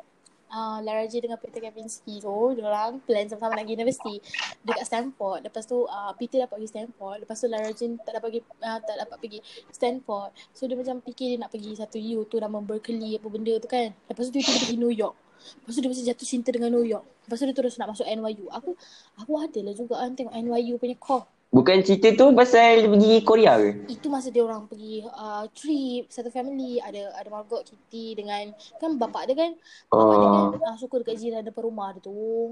[0.52, 2.30] Uh, Lara J dengan Peter Kavinsky tu
[2.62, 4.16] orang plan sama-sama nak pergi universiti.
[4.62, 5.40] Dekat Stanford.
[5.46, 7.18] Lepas tu uh, Peter dapat pergi Stanford.
[7.26, 9.40] Lepas tu Lara J tak dapat pergi uh, tak dapat pergi
[9.72, 10.30] Stanford.
[10.52, 13.68] So dia macam fikir dia nak pergi satu U tu nama Berkeley apa benda tu
[13.70, 13.94] kan.
[13.94, 15.16] Lepas tu dia pergi New York.
[15.62, 17.06] Lepas tu dia macam jatuh cinta dengan New York.
[17.26, 18.78] Lepas tu dia terus nak masuk NYU aku
[19.18, 21.26] aku ada lah juga kan tengok NYU punya core
[21.56, 23.88] Bukan cerita tu pasal pergi Korea ke?
[23.88, 29.00] Itu masa dia orang pergi uh, trip satu family ada ada Margot Kitty dengan kan
[29.00, 29.52] bapak dia kan
[29.88, 30.52] bapak oh.
[30.52, 32.52] dia kan uh, suka dekat jiran depan rumah dia tu.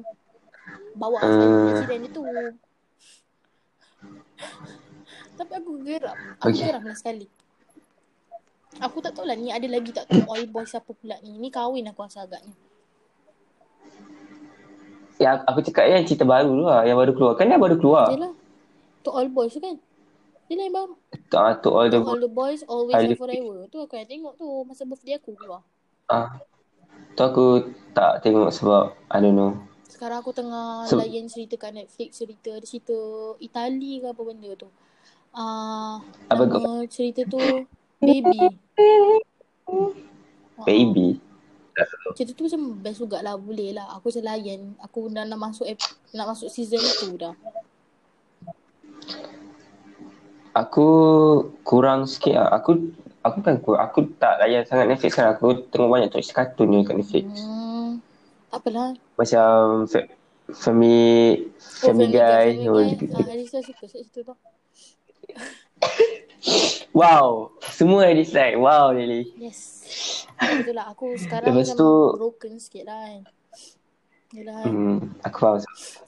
[0.95, 1.27] Bawa uh.
[1.27, 2.21] sekali jiran dia tu.
[5.35, 6.17] Tapi aku geram.
[6.39, 6.63] Aku okay.
[6.63, 7.27] geram lah sekali.
[8.79, 11.35] Aku tak tahu lah ni ada lagi tak tu all boys siapa pula ni.
[11.43, 12.55] Ni kahwin aku rasa agaknya.
[15.19, 16.87] Ya aku cakap yang cerita baru lah.
[16.87, 17.33] Yang baru keluar.
[17.35, 18.07] Kan dia baru keluar.
[18.07, 18.42] Yelah.
[19.03, 19.75] To all boys tu kan?
[20.47, 20.95] Dia lain baru.
[21.31, 23.67] Tak, to all the, all the boys always and forever.
[23.71, 25.63] Tu aku yang tengok tu masa birthday aku keluar.
[26.11, 26.39] Ah.
[27.13, 29.55] Tu aku tak tengok sebab I don't know.
[29.87, 32.97] Sekarang aku tengah so, layan cerita kat Netflix cerita dia cerita
[33.39, 34.67] Itali ke apa benda tu.
[35.33, 35.97] Ah,
[36.29, 36.85] uh, nama kau?
[36.89, 37.41] cerita tu
[38.03, 38.39] Baby.
[40.67, 41.07] Baby.
[42.13, 43.97] Cerita tu macam best jugalah boleh lah.
[43.97, 44.75] Aku macam layan.
[44.83, 45.65] Aku dah nak masuk
[46.13, 47.33] nak masuk season tu dah.
[50.53, 50.87] Aku
[51.65, 52.49] kurang sikit lah.
[52.61, 52.93] Aku
[53.25, 55.33] aku kan aku, aku tak layan sangat Netflix kan.
[55.33, 57.25] Aku tengok banyak tu kartun ni kat Netflix.
[57.25, 57.97] Hmm.
[58.53, 58.93] Apalah.
[59.17, 60.11] Macam fa-
[60.53, 62.61] Family oh, Family Guy.
[62.61, 63.15] Family Guy.
[63.15, 64.35] Ah, Alisa suka situ tu.
[66.99, 67.47] wow.
[67.71, 68.59] Semua ada dislike.
[68.59, 69.31] Wow, really.
[69.39, 69.87] Yes.
[70.37, 70.91] Betul lah.
[70.91, 73.23] Aku sekarang Lepas tu, broken sikit lah kan.
[74.33, 74.65] Yelah.
[74.65, 75.61] Hmm, aku faham.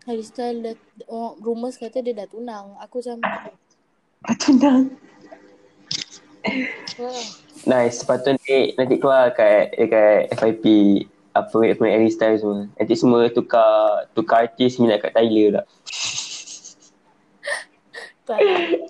[0.10, 2.74] Harry Styles dah, oh, rumours kata dia dah tunang.
[2.82, 3.22] Aku macam...
[4.26, 4.84] Dah tunang?
[6.98, 7.24] Oh.
[7.70, 8.02] Nice.
[8.02, 10.66] Tu nanti, nanti keluar kat, kat FIP
[11.36, 12.66] apa yang punya Harry Styles semua.
[12.74, 15.66] Nanti semua tukar tukar artis minat kat Tyler tak.
[18.34, 18.40] tak.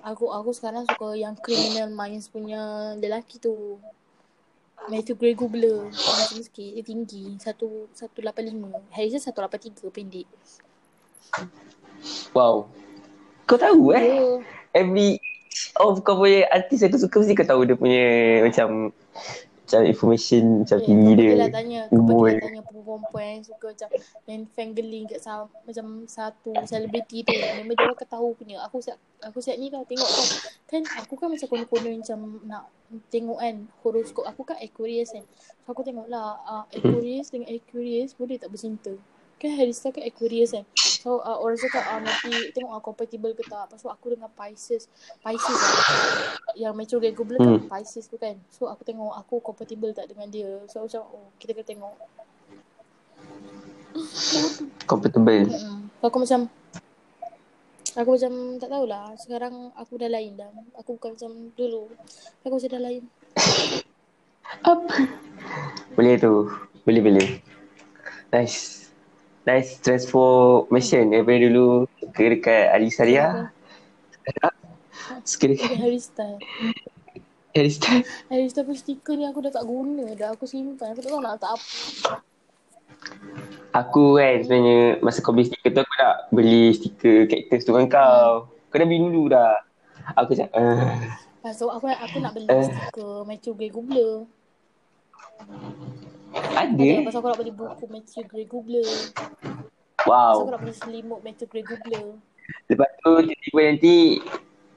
[0.06, 3.76] Aku aku sekarang suka yang Criminal Minds punya lelaki tu.
[4.86, 7.96] Matthew Gray Googler Macam sikit Dia tinggi 185
[8.92, 10.26] Harrison 183 pendek.
[12.36, 12.70] Wow.
[13.48, 14.20] Kau tahu eh?
[14.20, 14.36] Yeah.
[14.76, 15.18] Every
[15.80, 18.06] Oh kau punya artis aku suka Mesti kau tahu dia punya
[18.44, 18.92] Macam
[19.66, 21.34] macam information macam yeah, tinggi dia.
[21.34, 22.62] Kau tanya, kau pergi tanya
[22.96, 23.88] perempuan yang suka macam
[24.24, 27.36] main fangirling kat sama, macam satu selebriti tu.
[27.36, 28.64] Memang dia orang ketahu punya.
[28.64, 30.26] Aku siap, aku siap ni tau tengok tau.
[30.64, 32.18] Kan aku kan macam kono-kono macam
[32.48, 32.64] nak
[33.12, 34.24] tengok kan horoskop.
[34.24, 35.28] Aku kan Aquarius kan.
[35.68, 38.96] So aku tengok lah uh, Aquarius dengan Aquarius boleh tak bercinta.
[39.36, 40.64] Kan Styles kan Aquarius kan.
[40.80, 43.68] So uh, orang cakap uh, nanti tengok uh, compatible ke tak.
[43.68, 44.88] Lepas tu aku dengan Pisces.
[45.20, 46.34] Pisces lah.
[46.56, 47.60] Yang Metro Gay Googler kan.
[47.68, 48.34] Pisces tu kan.
[48.48, 50.64] So aku tengok aku compatible tak dengan dia.
[50.72, 51.94] So macam oh kita kena tengok.
[54.84, 55.50] Compatible.
[55.50, 55.88] Hmm.
[56.04, 56.50] Aku macam
[57.96, 59.16] Aku macam tak tahulah.
[59.16, 60.52] Sekarang aku dah lain dah.
[60.76, 61.88] Aku bukan macam dulu.
[62.44, 63.02] Aku macam dah lain.
[64.60, 64.94] Apa?
[65.96, 66.52] Boleh tu.
[66.84, 67.28] Boleh boleh.
[68.36, 68.92] Nice
[69.48, 73.48] nice transformation daripada dulu ke dekat Ali Saria.
[75.24, 76.38] Sekarang dekat Harry Style.
[77.56, 78.04] Harry Style.
[78.28, 80.36] Harry Style pun stiker ni aku dah tak guna dah.
[80.36, 80.92] Aku simpan.
[80.92, 82.20] Aku tak tahu nak letak apa.
[83.76, 87.86] Aku kan sebenarnya masa kau beli stiker tu aku nak beli stiker cactus tu kan
[87.88, 88.28] kau.
[88.48, 88.68] Hmm.
[88.72, 89.54] Kau dah beli dulu dah.
[90.16, 90.54] Aku cakap.
[90.56, 90.96] Uh.
[91.42, 92.64] Lepas tu aku, aku nak beli uh.
[92.64, 94.26] stiker Metro Grey Googler.
[96.56, 96.88] Ada?
[96.88, 98.88] Ada pasal aku nak beli buku Matthew Gray Googler.
[100.08, 100.36] Wow.
[100.40, 102.06] Pasal aku nak beli selimut Matthew Gray Googler.
[102.70, 103.94] Lepas tu tiba-tiba nanti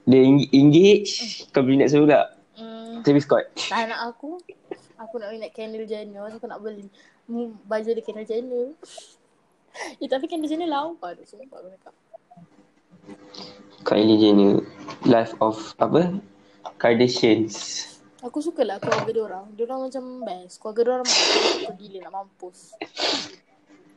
[0.08, 0.20] dia
[0.50, 2.26] engage kau beli nak suruh tak?
[2.58, 3.46] Hmm, Travis Scott.
[3.54, 4.40] tak nak aku.
[5.00, 6.28] Aku nak nak Kendall Jenner.
[6.28, 6.84] Aku nak beli
[7.64, 8.76] baju dia Kendall Jenner.
[10.02, 11.24] eh tapi Kendall Jenner lawa tu.
[11.24, 11.94] Sumpah aku cakap.
[13.88, 14.60] Kylie Jenner.
[15.08, 16.20] Life of apa?
[16.76, 17.88] Kardashians.
[18.20, 19.46] Aku suka lah keluarga dia orang.
[19.56, 20.60] Dia orang macam best.
[20.60, 22.58] Keluarga dia orang aku suka gila nak mampus.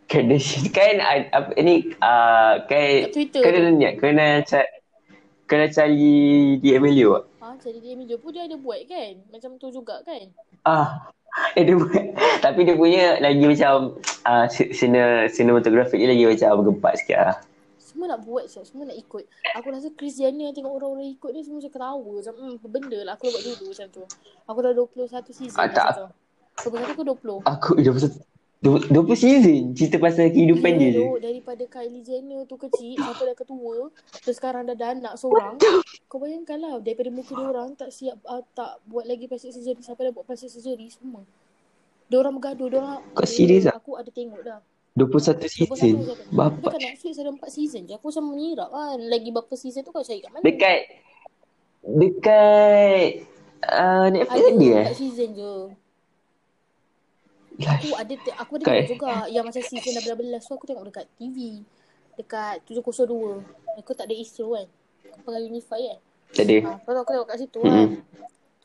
[0.08, 0.96] Kardashian kan
[1.36, 3.72] apa ni uh, kan Twitter kena tu.
[3.76, 4.72] ni kena cari
[5.52, 6.16] kena cari
[6.64, 7.28] di Emilio
[7.62, 9.20] jadi dia meja pun dia ada buat kan.
[9.30, 10.32] Macam tu juga kan.
[10.66, 11.12] Ah,
[11.54, 12.04] eh, dia buat.
[12.42, 17.38] Tapi dia punya lagi macam uh, sine, cinematographic dia lagi macam gempak sikit lah.
[17.78, 18.66] Semua nak buat siap.
[18.66, 19.24] Semua nak ikut.
[19.60, 22.12] Aku rasa Chris Jenner tengok orang-orang ikut ni semua macam ketawa.
[22.18, 23.14] Macam hmm, benda lah.
[23.20, 24.04] Aku buat dulu macam tu.
[24.50, 25.90] Aku dah 21 season Ah, tak.
[25.94, 26.74] macam tu.
[26.74, 27.50] 21 ke 20?
[27.50, 28.33] Aku 21
[28.64, 31.04] 20 season cerita pasal kehidupan dia je.
[31.20, 33.92] Daripada Kylie Jenner tu kecil sampai dah ketua
[34.24, 35.60] terus sekarang dah ada anak seorang
[36.08, 39.84] kau bayangkan lah daripada muka dia orang tak siap uh, tak buat lagi plastic surgery
[39.84, 41.28] sampai dah buat plastic surgery semua
[42.08, 43.76] dia orang bergaduh dia orang Kau serius tak?
[43.84, 44.60] aku ada tengok dah
[44.96, 45.74] 21 season.
[45.74, 46.72] 21 season tapi Bapak.
[46.72, 50.06] kat Netflix ada 4 season je aku macam menyirap kan lagi berapa season tu kau
[50.06, 50.80] cari kat mana Dekat
[51.84, 53.08] dekat
[53.68, 54.88] uh, Netflix ada ada eh?
[54.94, 55.54] 4 season je
[57.68, 60.86] aku ada te- aku ada tengok juga yang macam season dah belas tu aku tengok
[60.90, 61.64] dekat TV
[62.14, 64.68] dekat 702 aku tak ada isu kan
[65.14, 66.00] aku pakai Unify kan
[66.34, 66.58] Tak ada.
[66.66, 67.90] Ha, kau tahu aku tengok kat situ Mm-mm.
[67.94, 68.24] kan.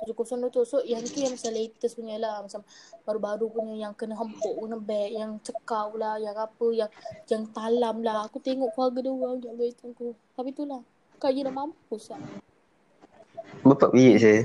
[0.09, 0.61] 702 tu.
[0.65, 2.41] So yang tu yang macam latest punya lah.
[2.41, 2.65] Macam
[3.05, 6.91] baru-baru punya yang kena hempuk, kena bag, yang cekau lah, yang apa, yang
[7.29, 8.25] yang talam lah.
[8.25, 10.17] Aku tengok keluarga dia orang, ya Allah itu aku.
[10.33, 10.81] Tapi tu lah.
[11.21, 12.21] Kaya dah mampus lah.
[13.67, 14.41] Bapak bingit saya.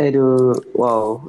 [0.00, 1.28] Aduh, wow.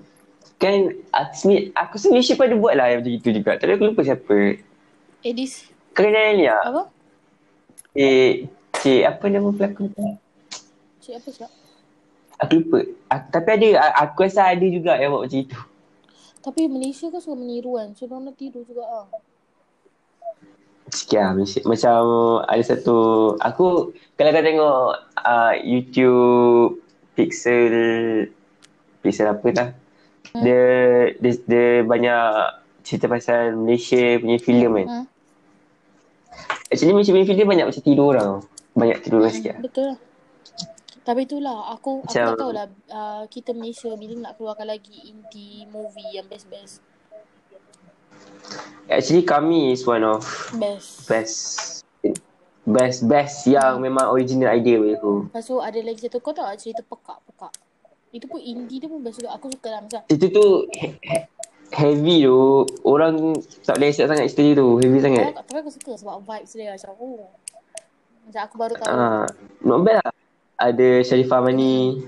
[0.56, 3.60] Kan aku, aku sendiri pun ada buat lah yang macam itu juga.
[3.60, 4.64] Tapi aku lupa siapa.
[5.20, 5.68] Edis.
[5.92, 6.64] Kau kenal ni tak?
[6.64, 6.84] Apa?
[7.96, 8.34] Cik,
[8.84, 10.04] cik apa nama pelakon tu?
[11.04, 11.52] Cik apa sebab?
[12.44, 12.80] Aku lupa.
[13.12, 15.60] Aku, tapi ada, a- aku rasa ada juga yang buat macam itu.
[16.44, 17.96] Tapi Malaysia kan suka meniru kan.
[17.96, 19.08] So, diorang nak tiru juga lah.
[20.92, 21.60] Sikit lah Malaysia.
[21.64, 22.00] Macam
[22.46, 22.98] ada satu,
[23.40, 24.88] aku kalau kau tengok
[25.20, 26.80] uh, YouTube
[27.16, 27.74] Pixel,
[29.00, 29.70] Pixel apa dah.
[30.42, 30.64] Dia,
[31.22, 32.24] dia, dia banyak
[32.82, 34.88] cerita pasal Malaysia punya filem kan.
[34.88, 35.06] Hmm.
[36.68, 38.32] Actually Malaysia punya filem banyak macam tidur orang.
[38.76, 39.62] Banyak tidur orang sikit lah.
[39.64, 39.98] Betul lah.
[41.06, 45.70] Tapi itulah aku aku Macam- tak tahulah uh, kita Malaysia bila nak keluarkan lagi indie
[45.70, 46.82] movie yang best-best.
[48.90, 50.26] Actually kami is one of
[50.58, 51.06] Best.
[51.06, 51.38] best
[52.66, 55.30] best best yang memang original idea bagi aku.
[55.30, 57.54] Lepas tu ada lagi satu kau tahu tak cerita pekak-pekak.
[58.16, 59.36] Itu pun indie dia pun best juga.
[59.36, 61.28] Aku suka lah macam Cerita tu he- he-
[61.76, 62.64] heavy tu.
[62.88, 63.36] Orang
[63.68, 64.80] tak boleh accept sangat cerita tu.
[64.80, 65.36] Heavy sangat.
[65.36, 67.28] Tapi, tapi aku suka sebab vibes dia macam oh.
[68.24, 69.28] Macam aku baru tahu Ah,
[69.60, 70.12] not bad lah.
[70.56, 72.00] Ada Sharifah Mani.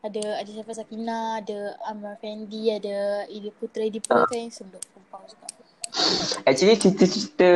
[0.00, 4.80] ada ada Syafa Sakina, ada Amar Fendi, ada Ili Putra Ili Putra tu yang sumpah
[4.80, 5.46] aku suka.
[6.48, 7.50] Actually cerita-cerita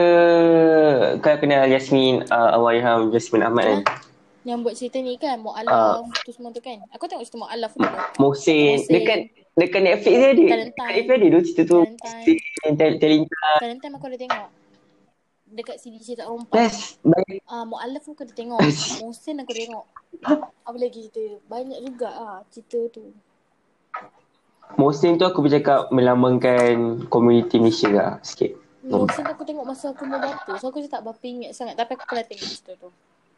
[1.25, 3.81] kau kenal Yasmin uh, Awaiham, Yasmin Ahmad kan?
[4.45, 6.77] Yang buat cerita ni kan Mu'alaf tu semua tu kan.
[6.93, 7.89] Aku tengok cerita Mu'alaf dulu.
[8.21, 8.77] Mohsin.
[8.77, 8.93] Mohsin.
[8.93, 9.19] Dekat
[9.57, 10.45] dekat Netflix dia ada.
[10.45, 11.79] Dekat Netflix ada tu cerita tu.
[11.81, 12.23] Valentine.
[12.29, 13.49] Cerita Tel- Telinta.
[13.65, 14.49] Kadang time aku ada tengok.
[15.55, 16.57] Dekat CD cerita rompak.
[16.61, 17.01] Best.
[17.01, 17.41] Baik.
[17.49, 18.61] Ah, uh, Mu'alaf aku ada tengok.
[19.01, 19.85] Mohsin aku tengok.
[20.69, 21.41] Apa lagi cerita?
[21.49, 23.17] Banyak juga ah cerita tu.
[24.77, 28.61] Mohsin tu aku bercakap melambangkan komuniti Malaysia lah sikit.
[28.85, 30.53] Mohsin tu aku tengok masa aku umur berapa.
[30.61, 31.81] So aku tak berapa ingat sangat.
[31.81, 32.89] Tapi aku pernah tengok cerita tu.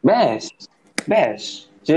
[0.03, 0.67] Best.
[1.07, 1.71] Best.
[1.87, 1.95] Je,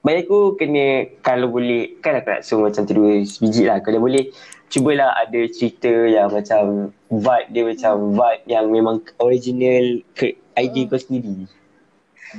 [0.00, 3.84] bagi aku kena kalau boleh, kan aku nak suruh macam terus biji lah.
[3.84, 4.32] Kalau boleh,
[4.72, 10.96] cubalah ada cerita yang macam vibe dia macam vibe yang memang original ke idea kau
[10.96, 11.44] sendiri.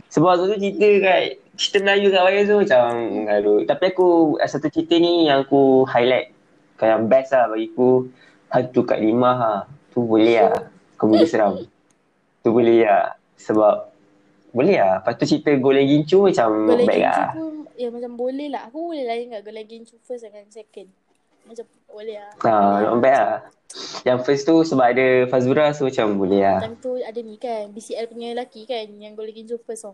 [0.09, 1.21] Sebab tu cerita kat
[1.53, 2.83] cerita Melayu kat Raya tu macam
[3.29, 3.59] aduh.
[3.69, 4.09] Tapi aku
[4.41, 6.33] satu cerita ni yang aku highlight
[6.81, 8.09] kan yang best lah bagi aku
[8.49, 9.53] Hantu kat lima ha.
[9.93, 10.73] Tu boleh lah.
[10.97, 11.61] Komedi seram.
[12.41, 13.13] Tu boleh lah.
[13.37, 13.92] Sebab
[14.53, 15.01] boleh lah.
[15.01, 17.31] Lepas tu cerita Golden Gincu macam Golden Gincu lah.
[17.33, 18.61] pun ya macam boleh lah.
[18.69, 20.87] Aku boleh layan kat Golden Gincu first dengan second.
[21.43, 22.31] Macam boleh lah.
[22.45, 22.53] Ha,
[22.87, 23.37] not bad lah.
[24.05, 26.61] Yang first tu sebab ada Fazura so macam boleh lah.
[26.61, 29.93] Time tu ada ni kan BCL punya lelaki kan yang Golden Gincu first tu.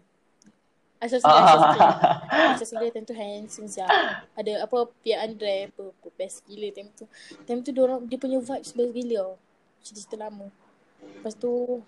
[0.99, 1.79] Asal Singh Asal.
[1.79, 3.87] Ah, Asal Singh time tu handsome siap.
[4.35, 7.07] Ada apa Pia Andre apa, apa best gila time tu.
[7.47, 9.33] Time tu dia orang dia punya vibes best gila tau.
[9.79, 10.51] Cerita-cerita lama.
[10.99, 11.79] Lepas tu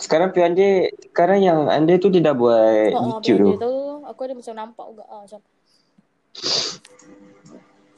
[0.00, 3.62] sekarang Pian dia, sekarang yang anda tu dia dah buat ah, YouTube tu.
[3.62, 3.72] tu
[4.08, 5.40] aku ada macam nampak juga ah macam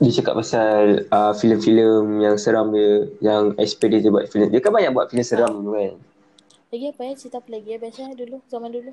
[0.02, 4.50] Dia cakap pasal uh, filem-filem yang seram dia, yang expert dia buat filem.
[4.50, 5.94] Dia kan banyak buat filem seram tu kan.
[6.74, 7.12] Lagi apa ya?
[7.14, 7.78] Cerita apa lagi ya?
[7.78, 8.90] Biasanya dulu, zaman dulu.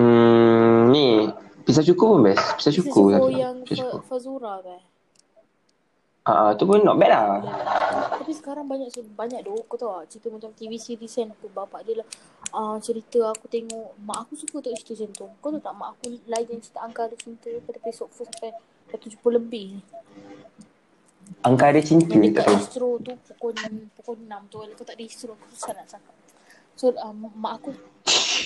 [0.00, 1.28] Hmm, ni.
[1.68, 2.40] Pisah cukur pun best.
[2.56, 3.06] Pisah Kisah cukur.
[3.12, 3.36] Syukur lah.
[3.36, 4.00] yang Pisah cukur.
[4.08, 4.82] Fazura tu eh.
[6.26, 7.38] Ah, ah, tu pun not bad lah.
[8.18, 12.02] Tapi sekarang banyak banyak dok kau tahu cerita macam TV series kan aku bapak dia
[12.02, 12.08] lah
[12.50, 15.26] uh, cerita aku tengok mak aku suka tengok cerita macam tu.
[15.38, 18.50] Kau tahu tak mak aku lain yang cerita angka ada cinta pada episod 4 sampai
[18.90, 19.68] dah 70 lebih.
[21.46, 22.18] Angka ada cinta.
[22.18, 23.54] Yang Tak dekat distro tu pukul
[23.94, 26.14] pukul 6 tu kalau tak distro aku susah nak cakap.
[26.74, 27.70] So um, mak aku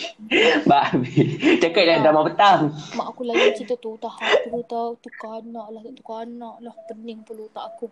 [0.70, 1.14] Babi.
[1.58, 2.02] Cakap dah Ah.
[2.02, 2.60] drama petang.
[2.96, 7.20] mak aku lain cerita tu tak apa tau tukar anak lah tukar anak lah pening
[7.26, 7.86] pula tak aku.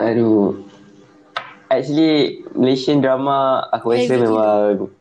[0.00, 0.62] Aduh.
[1.72, 4.20] Actually, Malaysian drama aku rasa gila.
[4.76, 4.92] memang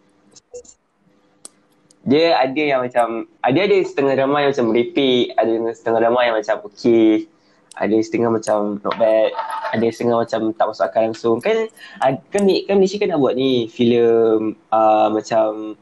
[2.02, 6.36] dia ada yang macam ada ada setengah drama yang macam merepek, ada setengah drama yang
[6.38, 7.30] macam okay,
[7.78, 9.30] ada setengah macam not bad,
[9.72, 11.38] ada setengah macam tak masuk akal langsung.
[11.40, 11.72] Kan
[12.04, 15.80] ad- kan kan Malaysia kan nak buat ni filem uh, macam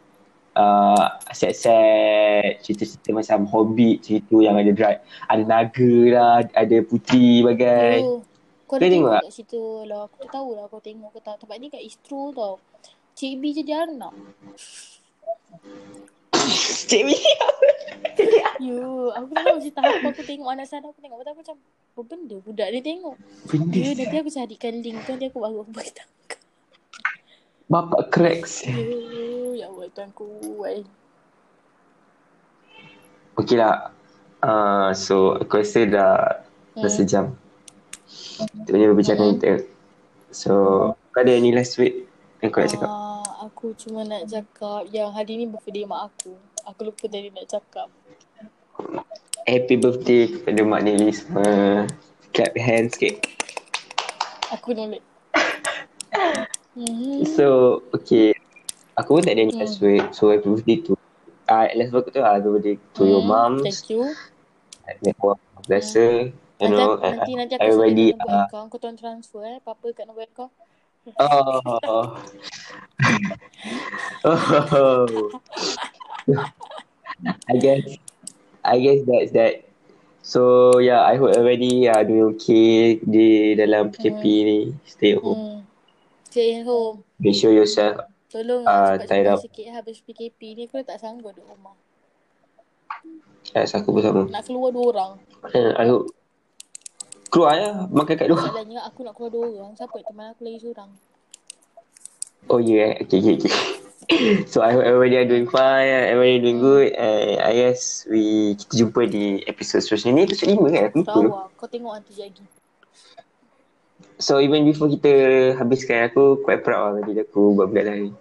[0.54, 8.06] uh, set-set cerita-cerita macam Hobbit cerita yang ada drag, ada naga lah, ada putri bagai.
[8.06, 8.22] Oh,
[8.70, 9.24] kau ada tengok tengok tak?
[9.34, 10.02] cerita lah.
[10.06, 11.36] Aku tak tahu lah kau tengok ke tak.
[11.42, 12.56] Tempat ni kat Istro tau.
[13.18, 14.14] Cik B jadi anak.
[16.90, 17.18] Cik Mi.
[18.60, 18.84] Ya,
[19.16, 21.24] aku tak tahu cerita apa aku tengok anak sana aku tengok.
[21.24, 23.16] Aku macam, apa benda budak ni tengok.
[23.48, 25.16] Benda Ya, nanti aku carikan link tu.
[25.16, 26.10] Nanti aku baru aku beritahu.
[27.70, 28.66] Bapak cracks.
[28.66, 28.76] Ya,
[29.56, 30.28] ya Allah Tuhan ku.
[33.40, 33.94] Okay lah.
[34.40, 36.44] Uh, so aku rasa dah
[36.76, 36.92] dah Hmm.
[36.92, 37.26] sejam.
[38.40, 39.36] Kita punya perbincangan Hmm.
[39.40, 39.52] kita.
[40.36, 40.52] So
[41.12, 42.08] kau ada any last word
[42.44, 42.90] yang kau nak cakap?
[43.60, 46.32] Aku cuma nak cakap yang hari ni birthday mak aku.
[46.64, 47.92] Aku lupa tadi nak cakap.
[49.44, 51.84] Happy birthday kepada Mak Nelly semua.
[52.32, 53.20] Clap hands sikit.
[54.56, 55.04] Aku nolak.
[57.36, 58.32] So okay.
[58.96, 60.08] Aku pun tak ada any Hmm.
[60.16, 60.96] So happy birthday to
[61.52, 63.68] Ah, last word tu ah, happy birthday to your Hmm, moms.
[63.68, 64.08] Thank you.
[65.20, 65.36] Allah
[65.68, 66.32] bless her.
[66.64, 68.16] You know, nanti, uh, nanti aku everybody.
[68.24, 68.72] Uh, account.
[68.72, 69.60] Kau tolong transfer eh.
[69.60, 70.56] Apa-apa kat nombor account.
[71.20, 72.20] Oh.
[74.26, 75.08] oh.
[77.50, 77.84] I guess
[78.64, 79.54] I guess that's that.
[80.22, 84.60] So yeah, I hope everybody are doing okay di dalam PKP ni.
[84.86, 85.38] Stay at home.
[85.38, 85.58] Hmm.
[86.30, 87.02] Stay at home.
[87.18, 88.06] Make sure yourself.
[88.30, 89.40] Tolong Ah, uh, tie cepat-cepat up.
[89.42, 90.64] sikit habis PKP ni.
[90.70, 91.74] Aku tak sanggup duduk rumah.
[93.58, 94.30] Yes, aku bersama.
[94.30, 95.12] Nak keluar dua orang.
[95.56, 96.14] I hope
[97.30, 98.50] keluar ya makan kat luar.
[98.50, 99.72] Masalahnya aku nak keluar dua orang.
[99.78, 100.92] Siapa teman aku lagi seorang.
[102.50, 103.54] Oh yeah, okay, okay, okay.
[104.50, 106.98] so I hope everybody are doing fine, everybody doing good.
[106.98, 110.84] And I guess we kita jumpa di episode seterusnya ni episode 5 kan?
[110.90, 111.12] Aku lupa.
[111.14, 111.46] Tahu lah.
[111.54, 112.44] Kau tengok nanti lagi.
[114.20, 115.12] So even before kita
[115.56, 118.12] habiskan aku quite proud lah tadi aku buat benda lain.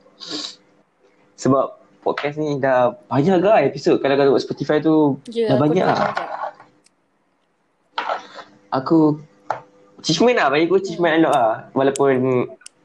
[1.40, 5.82] Sebab podcast ni dah banyak lah episod kalau kau tengok Spotify tu Ya, dah banyak
[5.82, 5.96] lah.
[5.96, 6.38] sekejap.
[8.68, 9.16] Aku
[10.00, 11.52] achievement lah bagi aku achievement unlock lah.
[11.72, 12.12] Walaupun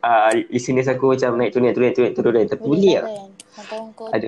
[0.04, 2.48] uh, listeners aku macam naik turun naik turun naik turun turun kan.
[2.56, 3.04] Tapi boleh lah.
[3.04, 3.30] kan?
[3.54, 4.28] Mana tahu kau Ada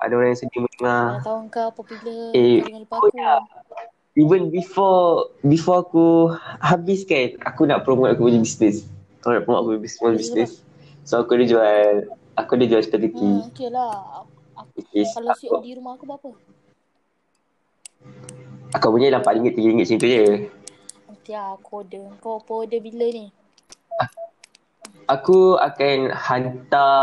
[0.00, 0.60] ada orang yang sedih.
[0.80, 3.18] Mana tahu kau popular Eh, kau dengan lupa oh aku.
[3.18, 3.32] ya.
[4.18, 6.06] Even before before aku
[6.58, 8.82] habis kan, aku nak promote aku punya business.
[9.22, 10.66] Aku nak promote aku punya small business.
[11.06, 13.22] So aku ada jual, aku ada jual spaghetti.
[13.22, 14.26] Hmm, okay lah.
[14.58, 16.30] Aku, kalau COD rumah aku berapa?
[18.70, 20.24] aku punya RM4, RM3 macam tu je.
[21.20, 22.16] Nanti lah aku order.
[22.24, 23.28] Kau apa order bila ni?
[25.04, 26.96] Aku akan hantar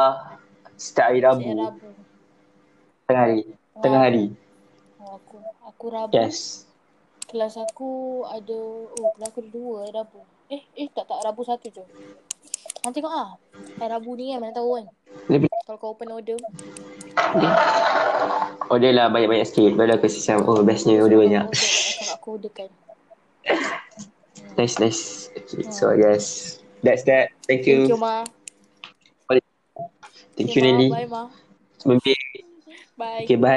[0.73, 1.45] setiap hari Rabu.
[1.45, 1.87] Setiap Rabu.
[3.05, 3.41] Tengah hari.
[3.77, 4.05] Tengah Ah.
[4.09, 4.25] hari.
[4.97, 6.17] Oh, aku aku Rabu.
[6.17, 6.65] Yes.
[7.29, 8.57] Kelas aku ada
[8.89, 10.19] oh kelas aku ada dua hari Rabu.
[10.49, 11.85] Eh eh tak tak Rabu satu je.
[12.81, 13.37] Kau tengok ah.
[13.77, 14.89] Hari Rabu ni kan mana tahu kan.
[15.29, 15.45] Lebih.
[15.69, 16.41] Kalau kau open order.
[18.73, 19.77] Order lah banyak-banyak sikit.
[19.77, 21.45] Baru aku macam, oh bestnya order banyak.
[21.53, 22.73] Kalau aku orderkan.
[24.57, 25.29] Nice, nice.
[25.37, 27.29] Okay, so I guess that's that.
[27.47, 27.77] Thank you.
[27.77, 28.25] Thank you Ma.
[30.37, 30.61] Thank you.
[30.61, 30.89] Nelly.
[30.89, 31.29] Bye Ma.
[31.85, 32.15] Maybe.
[32.97, 33.23] Bye.
[33.25, 33.45] Okay, bye.